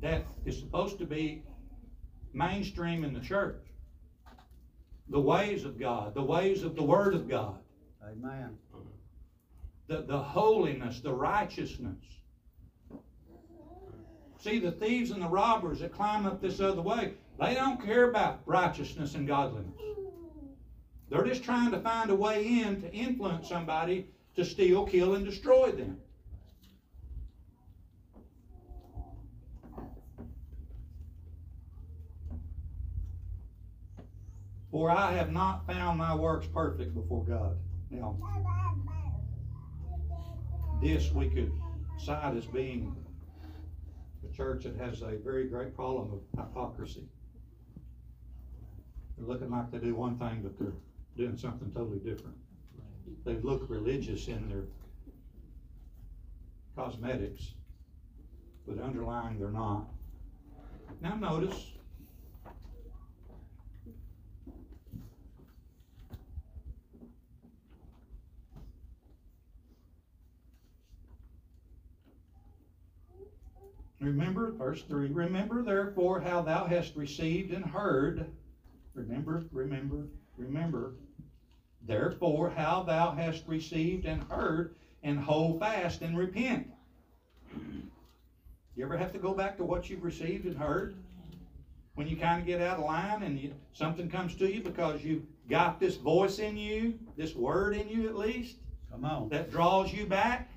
that 0.00 0.26
is 0.44 0.58
supposed 0.58 0.98
to 0.98 1.06
be 1.06 1.42
mainstream 2.32 3.02
in 3.02 3.14
the 3.14 3.20
church. 3.20 3.69
The 5.10 5.20
ways 5.20 5.64
of 5.64 5.78
God, 5.78 6.14
the 6.14 6.22
ways 6.22 6.62
of 6.62 6.76
the 6.76 6.82
Word 6.82 7.14
of 7.14 7.28
God, 7.28 7.58
Amen. 8.02 8.56
the, 9.88 10.02
the 10.02 10.18
holiness, 10.18 11.00
the 11.00 11.12
righteousness. 11.12 11.98
See, 14.38 14.58
the 14.58 14.72
thieves 14.72 15.10
and 15.10 15.20
the 15.20 15.28
robbers 15.28 15.80
that 15.80 15.92
climb 15.92 16.26
up 16.26 16.40
this 16.40 16.60
other 16.60 16.80
way, 16.80 17.12
they 17.38 17.54
don't 17.54 17.84
care 17.84 18.08
about 18.08 18.40
righteousness 18.46 19.14
and 19.14 19.26
godliness. 19.26 19.78
They're 21.10 21.26
just 21.26 21.42
trying 21.42 21.72
to 21.72 21.80
find 21.80 22.10
a 22.10 22.14
way 22.14 22.60
in 22.60 22.80
to 22.80 22.92
influence 22.92 23.48
somebody 23.48 24.06
to 24.36 24.44
steal, 24.44 24.86
kill, 24.86 25.14
and 25.14 25.26
destroy 25.26 25.72
them. 25.72 25.98
For 34.80 34.90
I 34.90 35.12
have 35.12 35.30
not 35.30 35.66
found 35.66 35.98
my 35.98 36.14
works 36.14 36.46
perfect 36.46 36.94
before 36.94 37.22
God. 37.22 37.54
Now, 37.90 38.16
this 40.80 41.12
we 41.12 41.28
could 41.28 41.52
cite 41.98 42.34
as 42.34 42.46
being 42.46 42.96
a 44.26 44.34
church 44.34 44.64
that 44.64 44.76
has 44.76 45.02
a 45.02 45.18
very 45.22 45.48
great 45.48 45.76
problem 45.76 46.10
of 46.14 46.20
hypocrisy. 46.46 47.04
They're 49.18 49.28
looking 49.28 49.50
like 49.50 49.70
they 49.70 49.80
do 49.80 49.94
one 49.94 50.18
thing, 50.18 50.40
but 50.42 50.58
they're 50.58 50.72
doing 51.14 51.36
something 51.36 51.70
totally 51.72 51.98
different. 51.98 52.38
They 53.26 53.34
look 53.34 53.68
religious 53.68 54.28
in 54.28 54.48
their 54.48 54.64
cosmetics, 56.74 57.52
but 58.66 58.82
underlying 58.82 59.38
they're 59.38 59.50
not. 59.50 59.90
Now 61.02 61.16
notice, 61.16 61.72
Remember, 74.00 74.50
verse 74.52 74.82
three, 74.82 75.08
remember 75.08 75.62
therefore 75.62 76.20
how 76.20 76.40
thou 76.40 76.64
hast 76.64 76.96
received 76.96 77.52
and 77.52 77.64
heard. 77.64 78.30
Remember, 78.94 79.44
remember, 79.52 80.06
remember. 80.38 80.94
Therefore, 81.86 82.50
how 82.50 82.82
thou 82.82 83.12
hast 83.12 83.46
received 83.46 84.06
and 84.06 84.22
heard, 84.24 84.74
and 85.02 85.18
hold 85.18 85.60
fast 85.60 86.02
and 86.02 86.16
repent. 86.16 86.68
You 88.76 88.84
ever 88.84 88.96
have 88.96 89.12
to 89.12 89.18
go 89.18 89.34
back 89.34 89.56
to 89.58 89.64
what 89.64 89.90
you've 89.90 90.02
received 90.02 90.46
and 90.46 90.56
heard? 90.56 90.94
When 91.94 92.06
you 92.06 92.16
kind 92.16 92.40
of 92.40 92.46
get 92.46 92.62
out 92.62 92.78
of 92.78 92.84
line 92.84 93.22
and 93.22 93.38
you, 93.38 93.52
something 93.72 94.08
comes 94.08 94.34
to 94.36 94.50
you 94.50 94.62
because 94.62 95.02
you've 95.02 95.24
got 95.48 95.78
this 95.80 95.96
voice 95.96 96.38
in 96.38 96.56
you, 96.56 96.98
this 97.16 97.34
word 97.34 97.76
in 97.76 97.88
you 97.88 98.08
at 98.08 98.16
least, 98.16 98.56
Come 98.90 99.04
on. 99.04 99.28
that 99.28 99.50
draws 99.50 99.92
you 99.92 100.06
back 100.06 100.49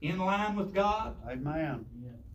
in 0.00 0.18
line 0.18 0.56
with 0.56 0.74
God? 0.74 1.16
Amen. 1.28 1.84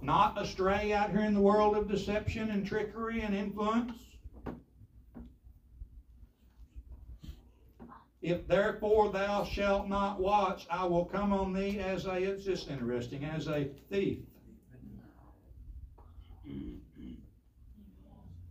not 0.02 0.42
astray 0.42 0.92
out 0.92 1.12
here 1.12 1.22
in 1.22 1.34
the 1.34 1.40
world 1.40 1.78
of 1.78 1.88
deception 1.88 2.52
and 2.52 2.66
trickery 2.68 3.22
and 3.22 3.34
influence? 3.36 3.94
If 8.22 8.48
therefore 8.48 9.12
thou 9.12 9.44
shalt 9.44 9.90
not 9.90 10.20
watch, 10.20 10.66
I 10.70 10.86
will 10.86 11.04
come 11.04 11.34
on 11.34 11.52
thee 11.52 11.80
as 11.80 12.06
a, 12.06 12.14
it's 12.14 12.46
just 12.46 12.70
interesting, 12.70 13.26
as 13.26 13.48
a 13.48 13.70
thief. 13.92 14.20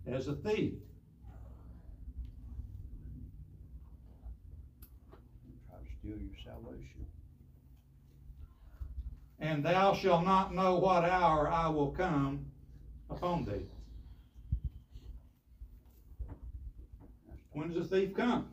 As 0.07 0.29
a 0.29 0.35
thief. 0.35 0.75
Try 5.71 5.79
to 5.79 5.87
steal 6.01 6.19
your 6.19 6.37
salvation. 6.45 7.07
And 9.43 9.65
thou 9.65 9.93
shalt 9.93 10.25
not 10.25 10.55
know 10.55 10.77
what 10.77 11.05
hour 11.05 11.51
I 11.51 11.67
will 11.67 11.91
come 11.91 12.47
upon 13.11 13.45
thee. 13.45 13.67
When 17.51 17.75
does 17.75 17.91
the 17.91 17.97
thief 17.97 18.15
come? 18.15 18.49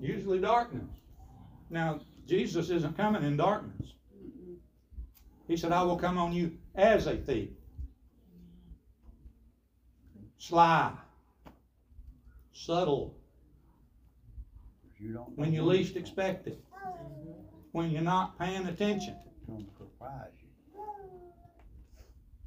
Usually 0.00 0.38
darkness. 0.38 0.88
Now, 1.70 2.02
Jesus 2.28 2.70
isn't 2.70 2.96
coming 2.96 3.24
in 3.24 3.36
darkness. 3.36 3.94
He 5.48 5.56
said, 5.56 5.72
I 5.72 5.82
will 5.82 5.98
come 5.98 6.16
on 6.16 6.32
you 6.32 6.52
as 6.76 7.08
a 7.08 7.16
thief. 7.16 7.50
Sly. 10.38 10.92
Subtle. 12.52 13.16
You 15.00 15.14
don't. 15.14 15.36
When 15.36 15.52
you 15.52 15.64
least 15.64 15.96
expect 15.96 16.46
it. 16.46 16.62
When 17.74 17.90
you're 17.90 18.02
not 18.02 18.38
paying 18.38 18.66
attention. 18.66 19.16
It's 19.26 19.46
gonna 19.48 19.64
surprise 19.76 20.30
you. 20.40 20.80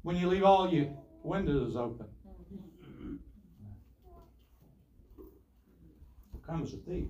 When 0.00 0.16
you 0.16 0.26
leave 0.26 0.42
all 0.42 0.72
your 0.72 0.86
windows 1.22 1.76
open. 1.76 2.06
Comes 6.46 6.72
a 6.72 6.78
thief. 6.78 7.08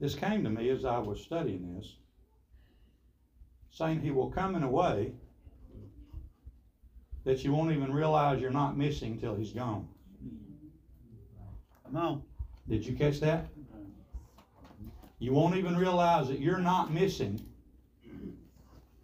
This 0.00 0.14
came 0.14 0.42
to 0.44 0.48
me 0.48 0.70
as 0.70 0.86
I 0.86 0.96
was 0.96 1.20
studying 1.20 1.76
this, 1.76 1.96
saying 3.72 4.00
he 4.00 4.10
will 4.10 4.30
come 4.30 4.54
in 4.54 4.62
a 4.62 4.70
way 4.70 5.12
that 7.24 7.44
you 7.44 7.52
won't 7.52 7.72
even 7.72 7.92
realize 7.92 8.40
you're 8.40 8.50
not 8.50 8.78
missing 8.78 9.20
till 9.20 9.34
he's 9.34 9.52
gone. 9.52 9.86
Come 11.84 11.96
on. 11.96 12.22
Did 12.66 12.86
you 12.86 12.94
catch 12.94 13.20
that? 13.20 13.48
You 15.22 15.32
won't 15.32 15.56
even 15.56 15.76
realize 15.76 16.26
that 16.30 16.40
you're 16.40 16.58
not 16.58 16.92
missing 16.92 17.46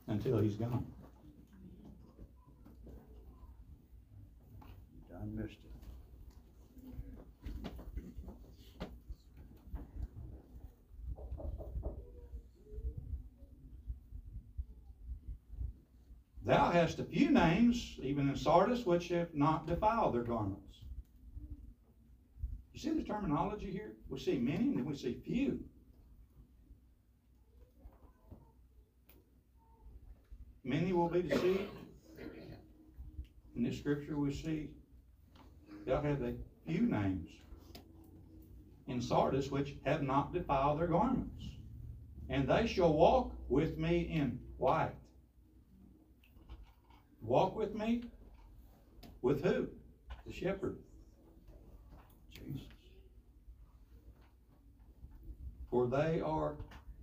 until 0.08 0.40
he's 0.40 0.56
gone. 0.56 0.84
Done 5.08 5.36
missed 5.36 5.52
it. 5.52 5.70
Thou 16.44 16.72
hast 16.72 16.98
a 16.98 17.04
few 17.04 17.30
names, 17.30 17.96
even 18.02 18.28
in 18.28 18.34
Sardis, 18.34 18.84
which 18.84 19.06
have 19.10 19.32
not 19.36 19.68
defiled 19.68 20.16
their 20.16 20.24
garments. 20.24 20.80
You 22.72 22.80
see 22.80 22.90
the 22.90 23.04
terminology 23.04 23.70
here? 23.70 23.92
We 24.08 24.18
see 24.18 24.36
many 24.36 24.64
and 24.64 24.78
then 24.78 24.84
we 24.84 24.96
see 24.96 25.22
few. 25.24 25.60
Many 30.68 30.92
will 30.92 31.08
be 31.08 31.22
deceived. 31.22 31.70
In 33.56 33.64
this 33.64 33.78
scripture, 33.78 34.18
we 34.18 34.34
see 34.34 34.68
thou 35.86 36.02
have 36.02 36.20
a 36.22 36.34
few 36.66 36.82
names 36.82 37.30
in 38.86 39.00
Sardis 39.00 39.50
which 39.50 39.76
have 39.86 40.02
not 40.02 40.34
defiled 40.34 40.78
their 40.78 40.88
garments. 40.88 41.42
And 42.28 42.46
they 42.46 42.66
shall 42.66 42.92
walk 42.92 43.32
with 43.48 43.78
me 43.78 44.00
in 44.12 44.38
white. 44.58 44.92
Walk 47.22 47.56
with 47.56 47.74
me? 47.74 48.02
With 49.22 49.42
who? 49.42 49.68
The 50.26 50.32
shepherd. 50.34 50.76
Jesus. 52.34 52.66
for 55.70 55.86
they 55.86 56.20
are 56.20 56.56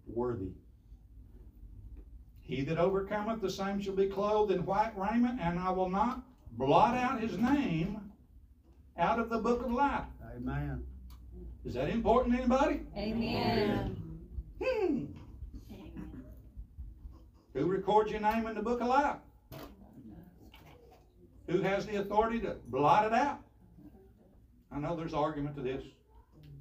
worthy. 0.08 0.52
He 2.46 2.62
that 2.62 2.78
overcometh, 2.78 3.42
the 3.42 3.50
same 3.50 3.82
shall 3.82 3.96
be 3.96 4.06
clothed 4.06 4.52
in 4.52 4.66
white 4.66 4.96
raiment, 4.96 5.40
and 5.42 5.60
I 5.60 5.72
will 5.72 5.90
not 5.90 6.22
blot 6.52 6.96
out 6.96 7.20
his 7.20 7.38
name 7.38 8.00
out 8.98 9.20
of 9.20 9.30
the 9.30 9.40
book 9.40 9.66
of 9.66 9.72
life. 9.72 10.06
Amen. 10.36 10.84
Is 11.66 11.74
that 11.74 11.90
important 11.90 12.36
to 12.36 12.42
anybody? 12.42 12.82
Amen. 12.96 13.98
Hmm. 14.64 15.06
Who 17.56 17.66
records 17.66 18.12
your 18.12 18.20
name 18.20 18.46
in 18.46 18.54
the 18.54 18.62
book 18.62 18.80
of 18.80 18.88
life? 18.88 19.16
Who 21.48 21.62
has 21.62 21.88
the 21.88 21.96
authority 21.96 22.40
to 22.42 22.58
blot 22.68 23.06
it 23.06 23.14
out? 23.14 23.40
I 24.72 24.80
know 24.80 24.96
there's 24.96 25.14
argument 25.16 25.56
to 25.56 25.62
this. 25.62 25.84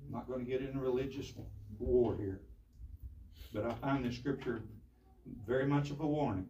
I'm 0.06 0.12
not 0.12 0.28
gonna 0.28 0.44
get 0.44 0.62
into 0.62 0.78
religious 0.78 1.32
war 1.78 2.16
here. 2.16 2.40
But 3.52 3.66
I 3.66 3.74
find 3.74 4.04
this 4.04 4.16
scripture 4.16 4.62
very 5.46 5.66
much 5.66 5.90
of 5.90 6.00
a 6.00 6.06
warning. 6.06 6.48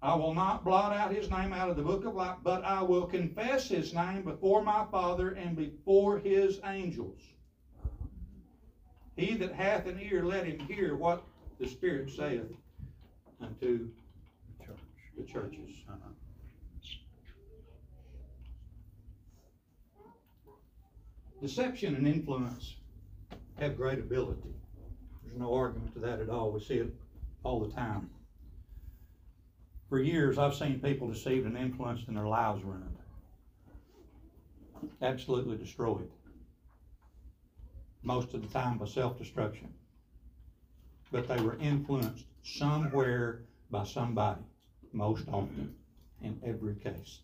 I 0.00 0.14
will 0.14 0.34
not 0.34 0.64
blot 0.64 0.92
out 0.92 1.12
his 1.12 1.28
name 1.28 1.52
out 1.52 1.70
of 1.70 1.76
the 1.76 1.82
book 1.82 2.04
of 2.04 2.14
life, 2.14 2.36
but 2.44 2.64
I 2.64 2.82
will 2.82 3.06
confess 3.06 3.68
his 3.68 3.92
name 3.92 4.22
before 4.22 4.62
my 4.62 4.84
Father 4.92 5.30
and 5.30 5.56
before 5.56 6.18
his 6.18 6.60
angels. 6.64 7.20
He 9.16 9.34
that 9.34 9.52
hath 9.52 9.86
an 9.86 9.98
ear, 10.00 10.24
let 10.24 10.46
him 10.46 10.60
hear 10.60 10.94
what 10.94 11.24
the 11.58 11.66
Spirit 11.66 12.10
saith 12.10 12.46
unto 13.40 13.88
the 15.16 15.24
churches. 15.24 15.82
Uh-huh. 15.88 16.10
Deception 21.40 21.96
and 21.96 22.06
influence 22.06 22.76
have 23.58 23.76
great 23.76 23.98
ability. 23.98 24.57
No 25.38 25.54
argument 25.54 25.92
to 25.94 26.00
that 26.00 26.18
at 26.18 26.28
all. 26.28 26.50
We 26.50 26.60
see 26.60 26.78
it 26.78 26.92
all 27.44 27.60
the 27.60 27.72
time. 27.72 28.10
For 29.88 30.00
years, 30.00 30.36
I've 30.36 30.54
seen 30.54 30.80
people 30.80 31.06
deceived 31.06 31.46
and 31.46 31.56
influenced 31.56 32.08
and 32.08 32.16
their 32.16 32.26
lives 32.26 32.64
ruined. 32.64 32.98
Absolutely 35.00 35.56
destroyed. 35.56 36.10
Most 38.02 38.34
of 38.34 38.42
the 38.42 38.48
time 38.48 38.78
by 38.78 38.86
self-destruction. 38.86 39.72
But 41.12 41.28
they 41.28 41.40
were 41.40 41.56
influenced 41.60 42.24
somewhere 42.42 43.44
by 43.70 43.84
somebody, 43.84 44.40
most 44.92 45.24
often, 45.28 45.72
in 46.20 46.40
every 46.44 46.74
case. 46.74 47.20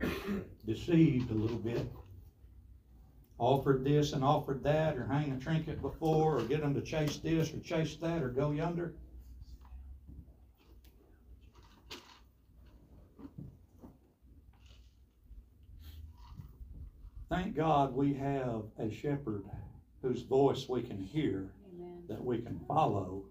Deceived 0.66 1.30
a 1.30 1.34
little 1.34 1.58
bit, 1.58 1.86
offered 3.40 3.82
this 3.82 4.12
and 4.12 4.22
offered 4.22 4.62
that, 4.62 4.96
or 4.96 5.06
hang 5.06 5.32
a 5.32 5.38
trinket 5.38 5.80
before, 5.80 6.38
or 6.38 6.42
get 6.42 6.60
them 6.60 6.74
to 6.74 6.82
chase 6.82 7.16
this 7.16 7.52
or 7.52 7.58
chase 7.60 7.96
that, 7.96 8.22
or 8.22 8.28
go 8.28 8.50
yonder. 8.50 8.94
Thank 17.30 17.56
God 17.56 17.94
we 17.94 18.12
have 18.14 18.64
a 18.78 18.90
shepherd 18.90 19.44
whose 20.02 20.22
voice 20.22 20.68
we 20.68 20.82
can 20.82 20.98
hear, 20.98 21.52
Amen. 21.74 22.02
that 22.08 22.22
we 22.22 22.38
can 22.38 22.60
follow, 22.68 23.24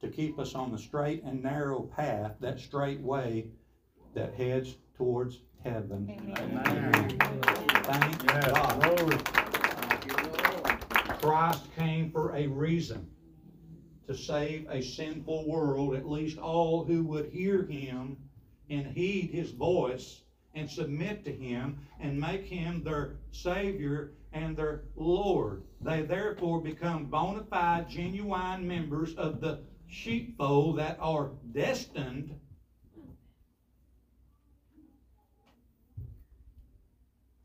to 0.00 0.08
keep 0.08 0.38
us 0.38 0.54
on 0.54 0.72
the 0.72 0.78
straight 0.78 1.22
and 1.22 1.42
narrow 1.42 1.82
path, 1.82 2.32
that 2.40 2.58
straight 2.58 3.00
way 3.00 3.46
that 4.14 4.34
heads 4.34 4.76
towards 4.96 5.38
heaven. 5.62 6.34
Amen. 6.38 7.65
Thank 7.86 8.24
Yes, 8.24 8.50
God. 8.50 8.82
glory. 8.82 9.18
Christ 11.20 11.64
came 11.76 12.10
for 12.10 12.34
a 12.34 12.48
reason 12.48 13.08
to 14.08 14.14
save 14.14 14.68
a 14.70 14.82
sinful 14.82 15.48
world, 15.48 15.94
at 15.94 16.08
least 16.08 16.38
all 16.38 16.84
who 16.84 17.04
would 17.04 17.30
hear 17.30 17.64
him 17.64 18.16
and 18.68 18.86
heed 18.88 19.30
his 19.30 19.52
voice 19.52 20.22
and 20.54 20.68
submit 20.68 21.24
to 21.26 21.32
him 21.32 21.78
and 22.00 22.20
make 22.20 22.44
him 22.44 22.82
their 22.82 23.18
Savior 23.30 24.14
and 24.32 24.56
their 24.56 24.82
Lord. 24.96 25.62
They 25.80 26.02
therefore 26.02 26.60
become 26.60 27.04
bona 27.04 27.44
fide, 27.44 27.88
genuine 27.88 28.66
members 28.66 29.14
of 29.14 29.40
the 29.40 29.60
sheepfold 29.86 30.78
that 30.78 30.98
are 31.00 31.30
destined 31.52 32.34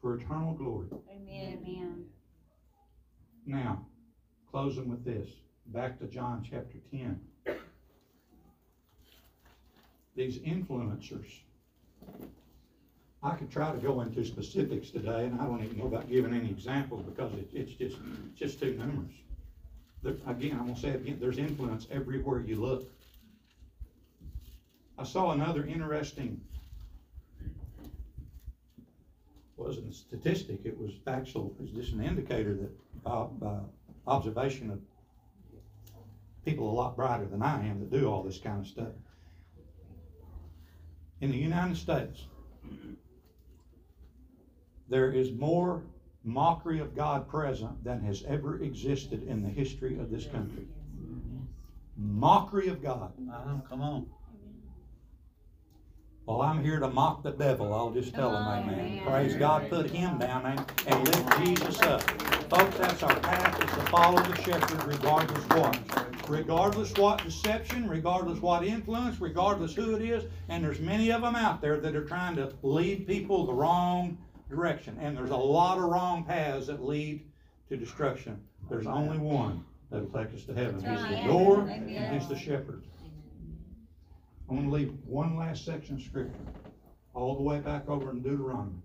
for 0.02 0.16
eternal 0.16 0.54
glory. 0.54 0.88
Amen. 1.10 1.60
Amen. 1.64 2.06
Now, 3.46 3.86
closing 4.50 4.90
with 4.90 5.06
this, 5.06 5.30
back 5.68 6.00
to 6.00 6.08
John 6.08 6.46
chapter 6.50 6.78
ten. 6.90 7.20
These 10.16 10.40
influencers. 10.40 11.30
I 13.24 13.36
could 13.36 13.52
try 13.52 13.72
to 13.72 13.78
go 13.78 14.02
into 14.02 14.26
specifics 14.26 14.90
today, 14.90 15.26
and 15.26 15.40
I 15.40 15.46
don't 15.46 15.64
even 15.64 15.78
know 15.78 15.86
about 15.86 16.10
giving 16.10 16.34
any 16.34 16.50
examples 16.50 17.06
because 17.06 17.32
it, 17.34 17.48
it's 17.54 17.74
just, 17.74 17.98
it's 18.26 18.40
just 18.40 18.60
too 18.60 18.74
numerous. 18.74 19.14
There, 20.02 20.16
again, 20.26 20.58
I'm 20.60 20.66
gonna 20.66 20.78
say 20.78 20.90
it 20.90 21.02
again, 21.02 21.18
there's 21.22 21.38
influence 21.38 21.86
everywhere 21.92 22.40
you 22.40 22.56
look. 22.56 22.92
I 24.98 25.04
saw 25.04 25.32
another 25.32 25.66
interesting, 25.66 26.42
wasn't 29.62 29.90
a 29.90 29.94
statistic, 29.94 30.60
it 30.64 30.78
was 30.78 30.92
factual, 31.06 31.56
it 31.58 31.62
was 31.62 31.72
just 31.72 31.94
an 31.94 32.04
indicator 32.04 32.54
that 32.56 33.04
by, 33.04 33.26
by 33.40 33.58
observation 34.08 34.72
of 34.72 34.80
people 36.46 36.70
a 36.70 36.74
lot 36.74 36.96
brighter 36.96 37.26
than 37.26 37.42
I 37.42 37.68
am 37.68 37.80
that 37.80 37.92
do 37.92 38.10
all 38.10 38.24
this 38.24 38.40
kind 38.40 38.60
of 38.60 38.68
stuff. 38.68 38.94
In 41.20 41.32
the 41.32 41.38
United 41.38 41.78
States, 41.78 42.26
there 44.90 45.12
is 45.12 45.32
more 45.32 45.84
mockery 46.24 46.80
of 46.80 46.96
God 46.96 47.28
present 47.28 47.84
than 47.84 48.02
has 48.02 48.24
ever 48.28 48.62
existed 48.62 49.28
in 49.28 49.42
the 49.42 49.50
history 49.50 50.00
of 50.00 50.10
this 50.10 50.26
country. 50.26 50.68
Mockery 51.98 52.68
of 52.68 52.82
God. 52.82 53.14
Uh-huh, 53.30 53.58
come 53.70 53.82
on. 53.82 54.08
Well, 56.28 56.42
I'm 56.42 56.64
here 56.64 56.80
to 56.80 56.88
mock 56.88 57.24
the 57.24 57.32
devil. 57.32 57.74
I'll 57.74 57.90
just 57.90 58.14
tell 58.14 58.30
him 58.30 58.48
amen. 58.48 58.80
Amen. 58.80 59.06
Praise 59.06 59.36
God, 59.36 59.70
put 59.70 59.90
him 59.90 60.20
down 60.20 60.46
and, 60.46 60.60
and 60.86 61.08
lift 61.08 61.38
Jesus 61.40 61.82
up. 61.82 62.02
Folks, 62.50 62.78
that's 62.78 63.02
our 63.02 63.20
path 63.22 63.64
is 63.64 63.70
to 63.72 63.92
follow 63.92 64.22
the 64.22 64.36
shepherd 64.42 64.84
regardless 64.84 65.44
what. 65.50 65.80
Regardless 66.30 66.94
what 66.94 67.24
deception, 67.24 67.90
regardless 67.90 68.40
what 68.40 68.64
influence, 68.64 69.20
regardless 69.20 69.74
who 69.74 69.96
it 69.96 70.04
is. 70.04 70.24
And 70.48 70.64
there's 70.64 70.80
many 70.80 71.12
of 71.12 71.22
them 71.22 71.36
out 71.36 71.60
there 71.60 71.80
that 71.80 71.96
are 71.96 72.06
trying 72.06 72.36
to 72.36 72.54
lead 72.62 73.08
people 73.08 73.46
the 73.46 73.54
wrong 73.54 74.18
direction. 74.50 74.98
And 75.02 75.18
there's 75.18 75.32
a 75.32 75.36
lot 75.36 75.80
of 75.80 75.86
wrong 75.86 76.24
paths 76.24 76.68
that 76.68 76.84
lead 76.84 77.26
to 77.70 77.78
destruction. 77.78 78.40
There's 78.70 78.88
only 78.88 79.18
one 79.18 79.66
that'll 79.90 80.08
take 80.08 80.34
us 80.36 80.44
to 80.46 80.54
heaven. 80.54 80.76
He's 80.76 81.02
the 81.02 81.24
door 81.26 81.62
and 81.62 82.14
he's 82.14 82.30
the 82.30 82.38
shepherd. 82.38 82.84
I'm 84.52 84.58
gonna 84.58 84.70
leave 84.70 84.94
one 85.06 85.38
last 85.38 85.64
section 85.64 85.96
of 85.96 86.02
scripture, 86.02 86.36
all 87.14 87.38
the 87.38 87.42
way 87.42 87.60
back 87.60 87.88
over 87.88 88.12
in 88.12 88.22
Deuteronomy. 88.22 88.82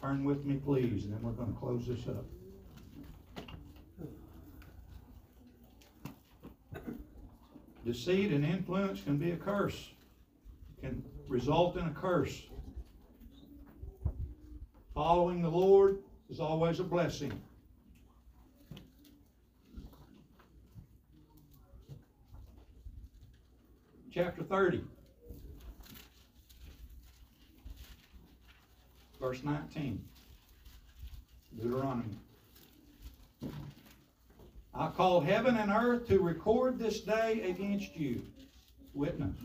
Turn 0.00 0.22
with 0.22 0.44
me, 0.44 0.60
please, 0.64 1.02
and 1.02 1.14
then 1.14 1.20
we're 1.20 1.32
gonna 1.32 1.52
close 1.58 1.84
this 1.84 2.06
up. 2.06 2.24
Deceit 7.84 8.30
and 8.30 8.44
influence 8.44 9.00
can 9.00 9.16
be 9.16 9.32
a 9.32 9.36
curse, 9.36 9.90
can 10.80 11.02
result 11.26 11.76
in 11.76 11.84
a 11.84 11.90
curse. 11.90 12.44
Following 14.94 15.42
the 15.42 15.50
Lord 15.50 15.98
is 16.30 16.38
always 16.38 16.78
a 16.78 16.84
blessing. 16.84 17.32
Chapter 24.16 24.42
thirty. 24.42 24.82
Verse 29.20 29.44
nineteen. 29.44 30.02
Deuteronomy. 31.54 32.16
I 34.74 34.88
call 34.88 35.20
heaven 35.20 35.56
and 35.56 35.70
earth 35.70 36.08
to 36.08 36.18
record 36.18 36.78
this 36.78 37.00
day 37.00 37.42
against 37.42 37.94
you, 37.94 38.22
witness, 38.94 39.36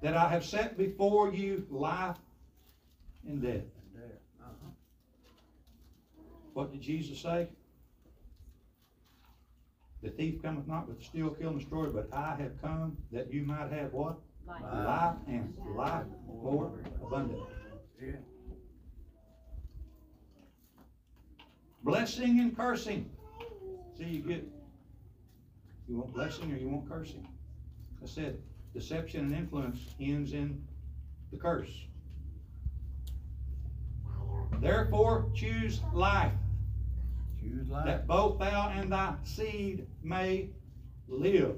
that 0.00 0.16
I 0.16 0.30
have 0.30 0.46
set 0.46 0.78
before 0.78 1.30
you 1.32 1.66
life 1.70 2.16
and 3.26 3.42
death. 3.42 3.62
Uh-huh. 4.40 4.70
What 6.54 6.72
did 6.72 6.80
Jesus 6.80 7.20
say? 7.20 7.48
The 10.02 10.10
thief 10.10 10.40
cometh 10.42 10.66
not 10.68 10.86
to 10.86 11.04
steal, 11.04 11.30
kill, 11.30 11.50
and 11.50 11.60
destroy, 11.60 11.86
but 11.86 12.08
I 12.12 12.36
have 12.38 12.60
come 12.62 12.96
that 13.10 13.32
you 13.32 13.42
might 13.42 13.72
have 13.72 13.92
what? 13.92 14.18
Life. 14.46 14.62
Life 14.62 15.16
and 15.26 15.54
life 15.76 16.04
more 16.26 16.72
abundant. 17.02 17.40
Yeah. 18.00 18.12
blessing 21.88 22.40
and 22.40 22.56
cursing. 22.56 23.10
See, 23.96 24.04
you 24.04 24.20
get, 24.20 24.46
you 25.88 25.96
want 25.96 26.12
blessing 26.12 26.52
or 26.52 26.56
you 26.56 26.68
want 26.68 26.88
cursing? 26.88 27.26
I 28.02 28.06
said, 28.06 28.38
deception 28.74 29.26
and 29.26 29.34
influence 29.34 29.78
ends 29.98 30.32
in 30.32 30.62
the 31.32 31.38
curse. 31.38 31.86
Therefore, 34.60 35.30
Choose 35.34 35.80
life. 35.92 36.32
That 37.84 38.06
both 38.06 38.38
thou 38.38 38.68
and 38.74 38.92
thy 38.92 39.14
seed 39.24 39.86
may 40.02 40.50
live. 41.06 41.56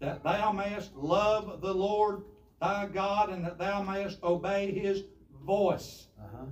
That 0.00 0.22
thou 0.22 0.52
mayest 0.52 0.94
love 0.96 1.60
the 1.60 1.72
Lord 1.72 2.24
thy 2.60 2.86
God, 2.86 3.30
and 3.30 3.44
that 3.44 3.58
thou 3.58 3.82
mayest 3.82 4.22
obey 4.22 4.70
his 4.72 5.04
voice, 5.44 6.08
Uh-huh. 6.18 6.46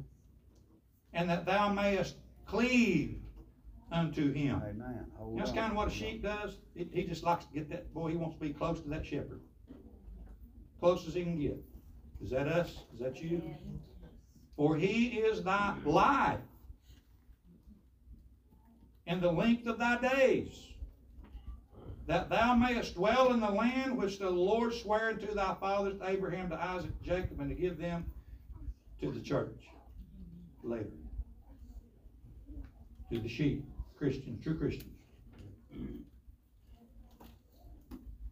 and 1.12 1.28
that 1.30 1.46
thou 1.46 1.72
mayest 1.72 2.16
cleave 2.46 3.18
unto 3.90 4.32
him. 4.32 4.62
Amen. 4.62 5.06
Hold 5.16 5.38
That's 5.38 5.50
on. 5.50 5.56
kind 5.56 5.70
of 5.70 5.76
what 5.76 5.88
a 5.88 5.90
sheep 5.90 6.22
does. 6.22 6.58
He, 6.74 6.88
he 6.92 7.04
just 7.04 7.22
likes 7.24 7.44
to 7.46 7.52
get 7.54 7.68
that, 7.70 7.92
boy, 7.94 8.10
he 8.10 8.16
wants 8.16 8.36
to 8.36 8.40
be 8.40 8.52
close 8.52 8.80
to 8.80 8.88
that 8.90 9.04
shepherd. 9.06 9.40
Close 10.80 11.06
as 11.06 11.14
he 11.14 11.22
can 11.22 11.38
get. 11.38 11.62
Is 12.22 12.30
that 12.30 12.48
us? 12.48 12.84
Is 12.92 13.00
that 13.00 13.22
you? 13.22 13.42
For 14.56 14.76
he 14.76 15.18
is 15.18 15.42
thy 15.42 15.74
life 15.84 16.38
and 19.06 19.20
the 19.20 19.30
length 19.30 19.66
of 19.66 19.78
thy 19.78 19.98
days, 19.98 20.68
that 22.06 22.28
thou 22.28 22.54
mayest 22.54 22.94
dwell 22.94 23.32
in 23.32 23.40
the 23.40 23.50
land 23.50 23.96
which 23.96 24.18
the 24.18 24.30
Lord 24.30 24.74
sware 24.74 25.10
unto 25.10 25.32
thy 25.34 25.54
fathers, 25.54 25.98
to 26.00 26.08
Abraham, 26.08 26.50
to 26.50 26.60
Isaac, 26.60 26.90
to 27.02 27.08
Jacob, 27.08 27.40
and 27.40 27.48
to 27.48 27.54
give 27.54 27.78
them 27.78 28.04
to 29.00 29.10
the 29.10 29.20
church 29.20 29.68
later. 30.62 30.90
To 33.10 33.18
the 33.18 33.28
sheep, 33.28 33.64
Christians, 33.96 34.42
true 34.42 34.58
Christians. 34.58 34.88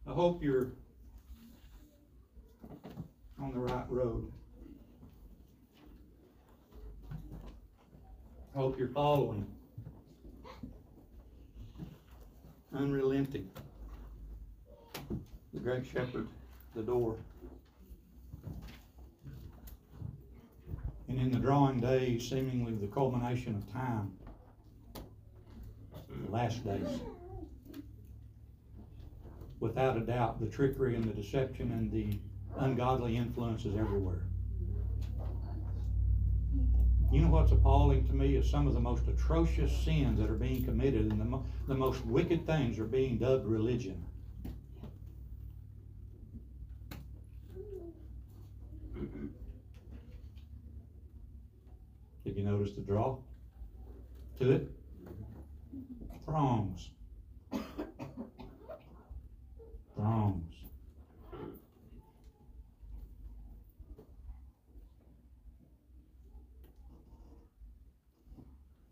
I 0.07 0.13
hope 0.13 0.43
you're 0.43 0.71
on 3.39 3.53
the 3.53 3.59
right 3.59 3.89
road. 3.89 4.31
I 8.53 8.57
hope 8.59 8.77
you're 8.77 8.89
following. 8.89 9.47
Unrelenting. 12.73 13.49
The 15.53 15.59
great 15.59 15.85
shepherd, 15.85 16.27
the 16.73 16.81
door. 16.81 17.17
And 21.09 21.19
in 21.19 21.31
the 21.31 21.39
drawing 21.39 21.81
days, 21.81 22.29
seemingly 22.29 22.73
the 22.73 22.87
culmination 22.87 23.55
of 23.55 23.73
time, 23.73 24.13
the 26.23 26.31
last 26.31 26.63
days. 26.63 26.87
Without 29.59 29.97
a 29.97 30.01
doubt, 30.01 30.39
the 30.39 30.47
trickery 30.47 30.95
and 30.95 31.03
the 31.03 31.13
deception 31.13 31.71
and 31.71 31.91
the 31.91 32.17
ungodly 32.57 33.17
influences 33.17 33.75
everywhere. 33.77 34.23
You 37.11 37.19
know 37.19 37.27
what's 37.27 37.51
appalling 37.51 38.07
to 38.07 38.13
me 38.13 38.37
is 38.37 38.49
some 38.49 38.67
of 38.67 38.73
the 38.73 38.79
most 38.79 39.05
atrocious 39.09 39.75
sins 39.83 40.17
that 40.17 40.29
are 40.29 40.35
being 40.35 40.63
committed 40.63 41.11
and 41.11 41.19
the, 41.19 41.25
mo- 41.25 41.45
the 41.67 41.75
most 41.75 42.05
wicked 42.05 42.45
things 42.45 42.79
are 42.79 42.85
being 42.85 43.17
dubbed 43.17 43.45
religion. 43.45 44.05
Did 52.23 52.37
you 52.37 52.45
notice 52.45 52.75
the 52.75 52.81
draw 52.81 53.17
to 54.39 54.51
it? 54.51 54.71
Throngs. 56.23 56.91
Throngs. 59.95 60.50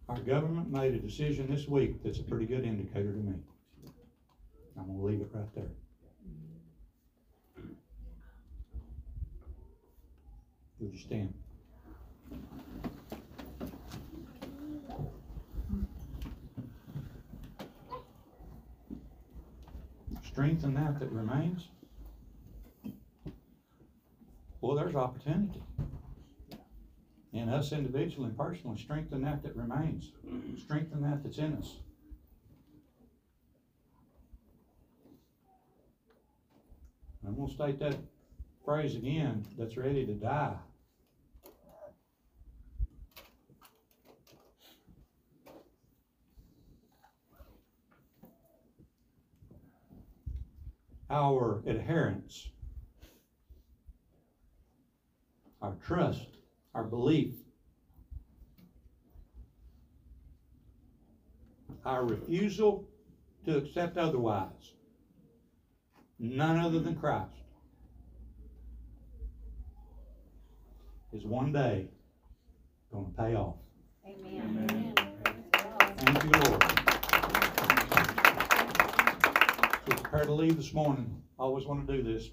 Our 0.10 0.18
government 0.22 0.72
made 0.72 0.95
a 0.95 0.97
decision 0.97 1.47
this 1.51 1.68
week 1.68 2.03
that's 2.03 2.18
a 2.18 2.24
pretty 2.24 2.47
good 2.47 2.66
indicator 2.66 3.12
to 3.12 3.20
me. 3.20 3.36
I'm 4.76 4.88
gonna 4.88 5.03
leave 5.03 5.22
it 5.22 5.30
right 5.32 5.53
there. 5.53 5.70
Would 10.80 10.93
you 10.93 10.97
stand? 10.97 11.34
Strengthen 20.26 20.74
that 20.74 20.99
that 20.99 21.12
remains. 21.12 21.68
Well, 24.62 24.76
there's 24.76 24.95
opportunity. 24.95 25.62
And 27.39 27.49
us 27.49 27.71
individually 27.71 28.27
and 28.27 28.37
personally, 28.37 28.77
strengthen 28.77 29.21
that 29.21 29.41
that 29.43 29.55
remains. 29.55 30.11
Mm-hmm. 30.27 30.57
Strengthen 30.57 31.01
that 31.03 31.23
that's 31.23 31.37
in 31.37 31.53
us. 31.53 31.77
I'm 37.25 37.37
gonna 37.37 37.49
state 37.49 37.79
that 37.79 37.95
phrase 38.65 38.93
again, 38.95 39.45
that's 39.57 39.77
ready 39.77 40.05
to 40.05 40.13
die. 40.15 40.57
Our 51.09 51.61
adherence, 51.65 52.49
our 55.61 55.75
trust, 55.81 56.38
our 56.80 56.86
belief, 56.86 57.34
our 61.84 62.05
refusal 62.05 62.88
to 63.43 63.57
accept 63.57 63.97
otherwise, 63.97 64.75
none 66.19 66.57
other 66.57 66.80
than 66.80 66.95
Christ, 66.95 67.34
is 71.11 71.25
one 71.25 71.51
day 71.51 71.89
going 72.93 73.11
to 73.11 73.21
pay 73.21 73.36
off. 73.36 73.57
Amen. 74.07 74.93
Thank 75.97 76.23
you, 76.23 76.30
Lord. 76.30 76.63
So 79.86 79.95
prepare 79.97 80.23
to 80.23 80.32
leave 80.32 80.55
this 80.55 80.73
morning. 80.73 81.21
I 81.38 81.43
always 81.43 81.65
want 81.65 81.86
to 81.86 81.97
do 81.97 82.03
this. 82.03 82.30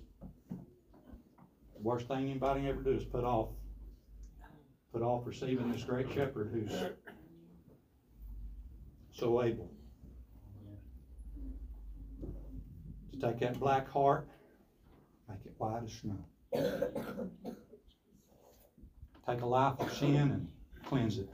Worst 1.83 2.07
thing 2.07 2.31
anybody 2.31 2.69
ever 2.69 2.81
do 2.81 2.93
is 2.93 3.05
put 3.05 3.25
off, 3.25 3.49
put 4.97 5.05
off 5.05 5.27
receiving 5.27 5.71
this 5.71 5.85
great 5.85 6.11
shepherd 6.15 6.49
who's 6.51 6.73
so 9.13 9.43
able 9.43 9.71
to 13.13 13.21
take 13.21 13.39
that 13.41 13.61
black 13.61 13.87
heart, 13.91 14.27
make 15.29 15.41
it 15.45 15.53
white 15.59 15.83
as 15.85 15.93
snow. 15.93 16.17
Take 19.29 19.43
a 19.43 19.47
life 19.47 19.79
of 19.81 19.93
sin 19.93 20.17
and 20.17 20.49
cleanse 20.87 21.19
it. 21.19 21.29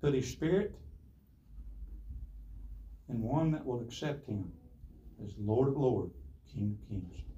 Put 0.00 0.14
his 0.14 0.30
spirit 0.30 0.74
in 3.10 3.20
one 3.20 3.50
that 3.50 3.66
will 3.66 3.82
accept 3.82 4.26
him 4.26 4.50
as 5.22 5.34
Lord 5.38 5.68
of 5.68 5.76
Lords, 5.76 6.14
King 6.50 6.78
of 6.80 6.88
Kings. 6.88 7.33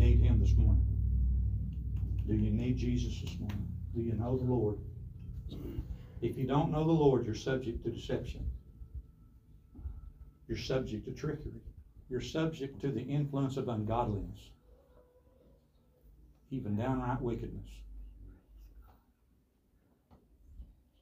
Need 0.00 0.20
him 0.20 0.40
this 0.40 0.54
morning. 0.56 0.86
Do 2.26 2.34
you 2.34 2.50
need 2.50 2.78
Jesus 2.78 3.20
this 3.20 3.38
morning? 3.38 3.68
Do 3.94 4.00
you 4.00 4.14
know 4.14 4.38
the 4.38 4.44
Lord? 4.44 4.78
If 6.22 6.38
you 6.38 6.46
don't 6.46 6.72
know 6.72 6.84
the 6.84 6.92
Lord, 6.92 7.26
you're 7.26 7.34
subject 7.34 7.84
to 7.84 7.90
deception. 7.90 8.46
You're 10.48 10.58
subject 10.58 11.04
to 11.04 11.12
trickery. 11.12 11.60
You're 12.08 12.22
subject 12.22 12.80
to 12.80 12.88
the 12.88 13.02
influence 13.02 13.58
of 13.58 13.68
ungodliness, 13.68 14.50
even 16.50 16.76
downright 16.76 17.20
wickedness. 17.20 17.68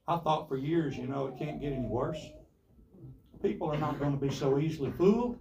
I 0.07 0.17
thought 0.17 0.49
for 0.49 0.57
years, 0.57 0.97
you 0.97 1.07
know, 1.07 1.27
it 1.27 1.39
can't 1.39 1.61
get 1.61 1.71
any 1.71 1.87
worse. 1.87 2.19
People 3.41 3.71
are 3.71 3.77
not 3.77 3.97
going 3.97 4.11
to 4.11 4.19
be 4.19 4.29
so 4.29 4.59
easily 4.59 4.91
fooled. 4.91 5.37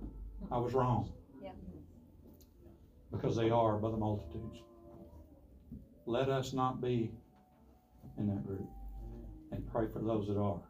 I 0.51 0.59
was 0.59 0.75
wrong. 0.75 1.13
Because 3.11 3.37
they 3.37 3.51
are 3.51 3.77
by 3.79 3.91
the 3.91 3.97
multitudes. 3.97 4.59
Let 6.07 6.29
us 6.29 6.53
not 6.53 6.81
be 6.81 7.11
in 8.17 8.27
that 8.29 8.47
group 8.47 8.69
and 9.53 9.67
pray 9.73 9.87
for 9.93 10.01
those 10.01 10.29
that 10.29 10.39
are. 10.39 10.61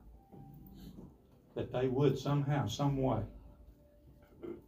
That 1.55 1.73
they 1.73 1.89
would 1.89 2.19
somehow, 2.19 2.67
some 2.67 3.03
way, 3.03 3.23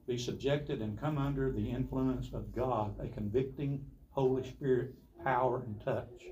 be 0.06 0.18
subjected 0.18 0.82
and 0.82 0.98
come 0.98 1.18
under 1.18 1.52
the 1.52 1.70
influence 1.70 2.30
of 2.32 2.54
God, 2.54 2.94
a 2.98 3.06
convicting 3.06 3.84
Holy 4.10 4.48
Spirit 4.48 4.94
power 5.22 5.62
and 5.64 5.80
touch 5.84 6.24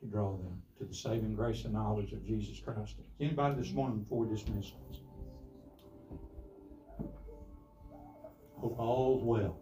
to 0.00 0.06
draw 0.06 0.36
them 0.36 0.60
to 0.78 0.84
the 0.84 0.94
saving 0.94 1.34
grace 1.34 1.64
and 1.64 1.72
knowledge 1.72 2.12
of 2.12 2.26
Jesus 2.26 2.58
Christ. 2.58 2.96
Anybody 3.20 3.54
this 3.54 3.72
morning 3.72 4.00
before 4.00 4.24
we 4.24 4.34
dismiss? 4.34 4.72
Hope 8.62 8.78
all's 8.78 9.24
well. 9.24 9.58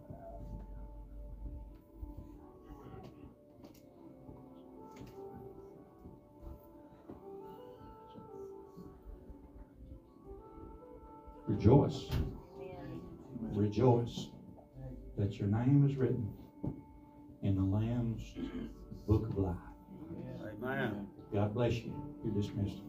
Rejoice. 11.47 12.09
Rejoice 13.53 14.27
that 15.17 15.39
your 15.39 15.47
name 15.47 15.87
is 15.89 15.95
written 15.95 16.29
in 17.41 17.55
the 17.55 17.63
Lamb's 17.63 18.21
book 19.07 19.27
of 19.29 19.37
life. 19.39 19.55
Amen. 20.63 21.07
God 21.33 21.55
bless 21.55 21.73
you. 21.73 21.95
You're 22.23 22.35
dismissed. 22.35 22.83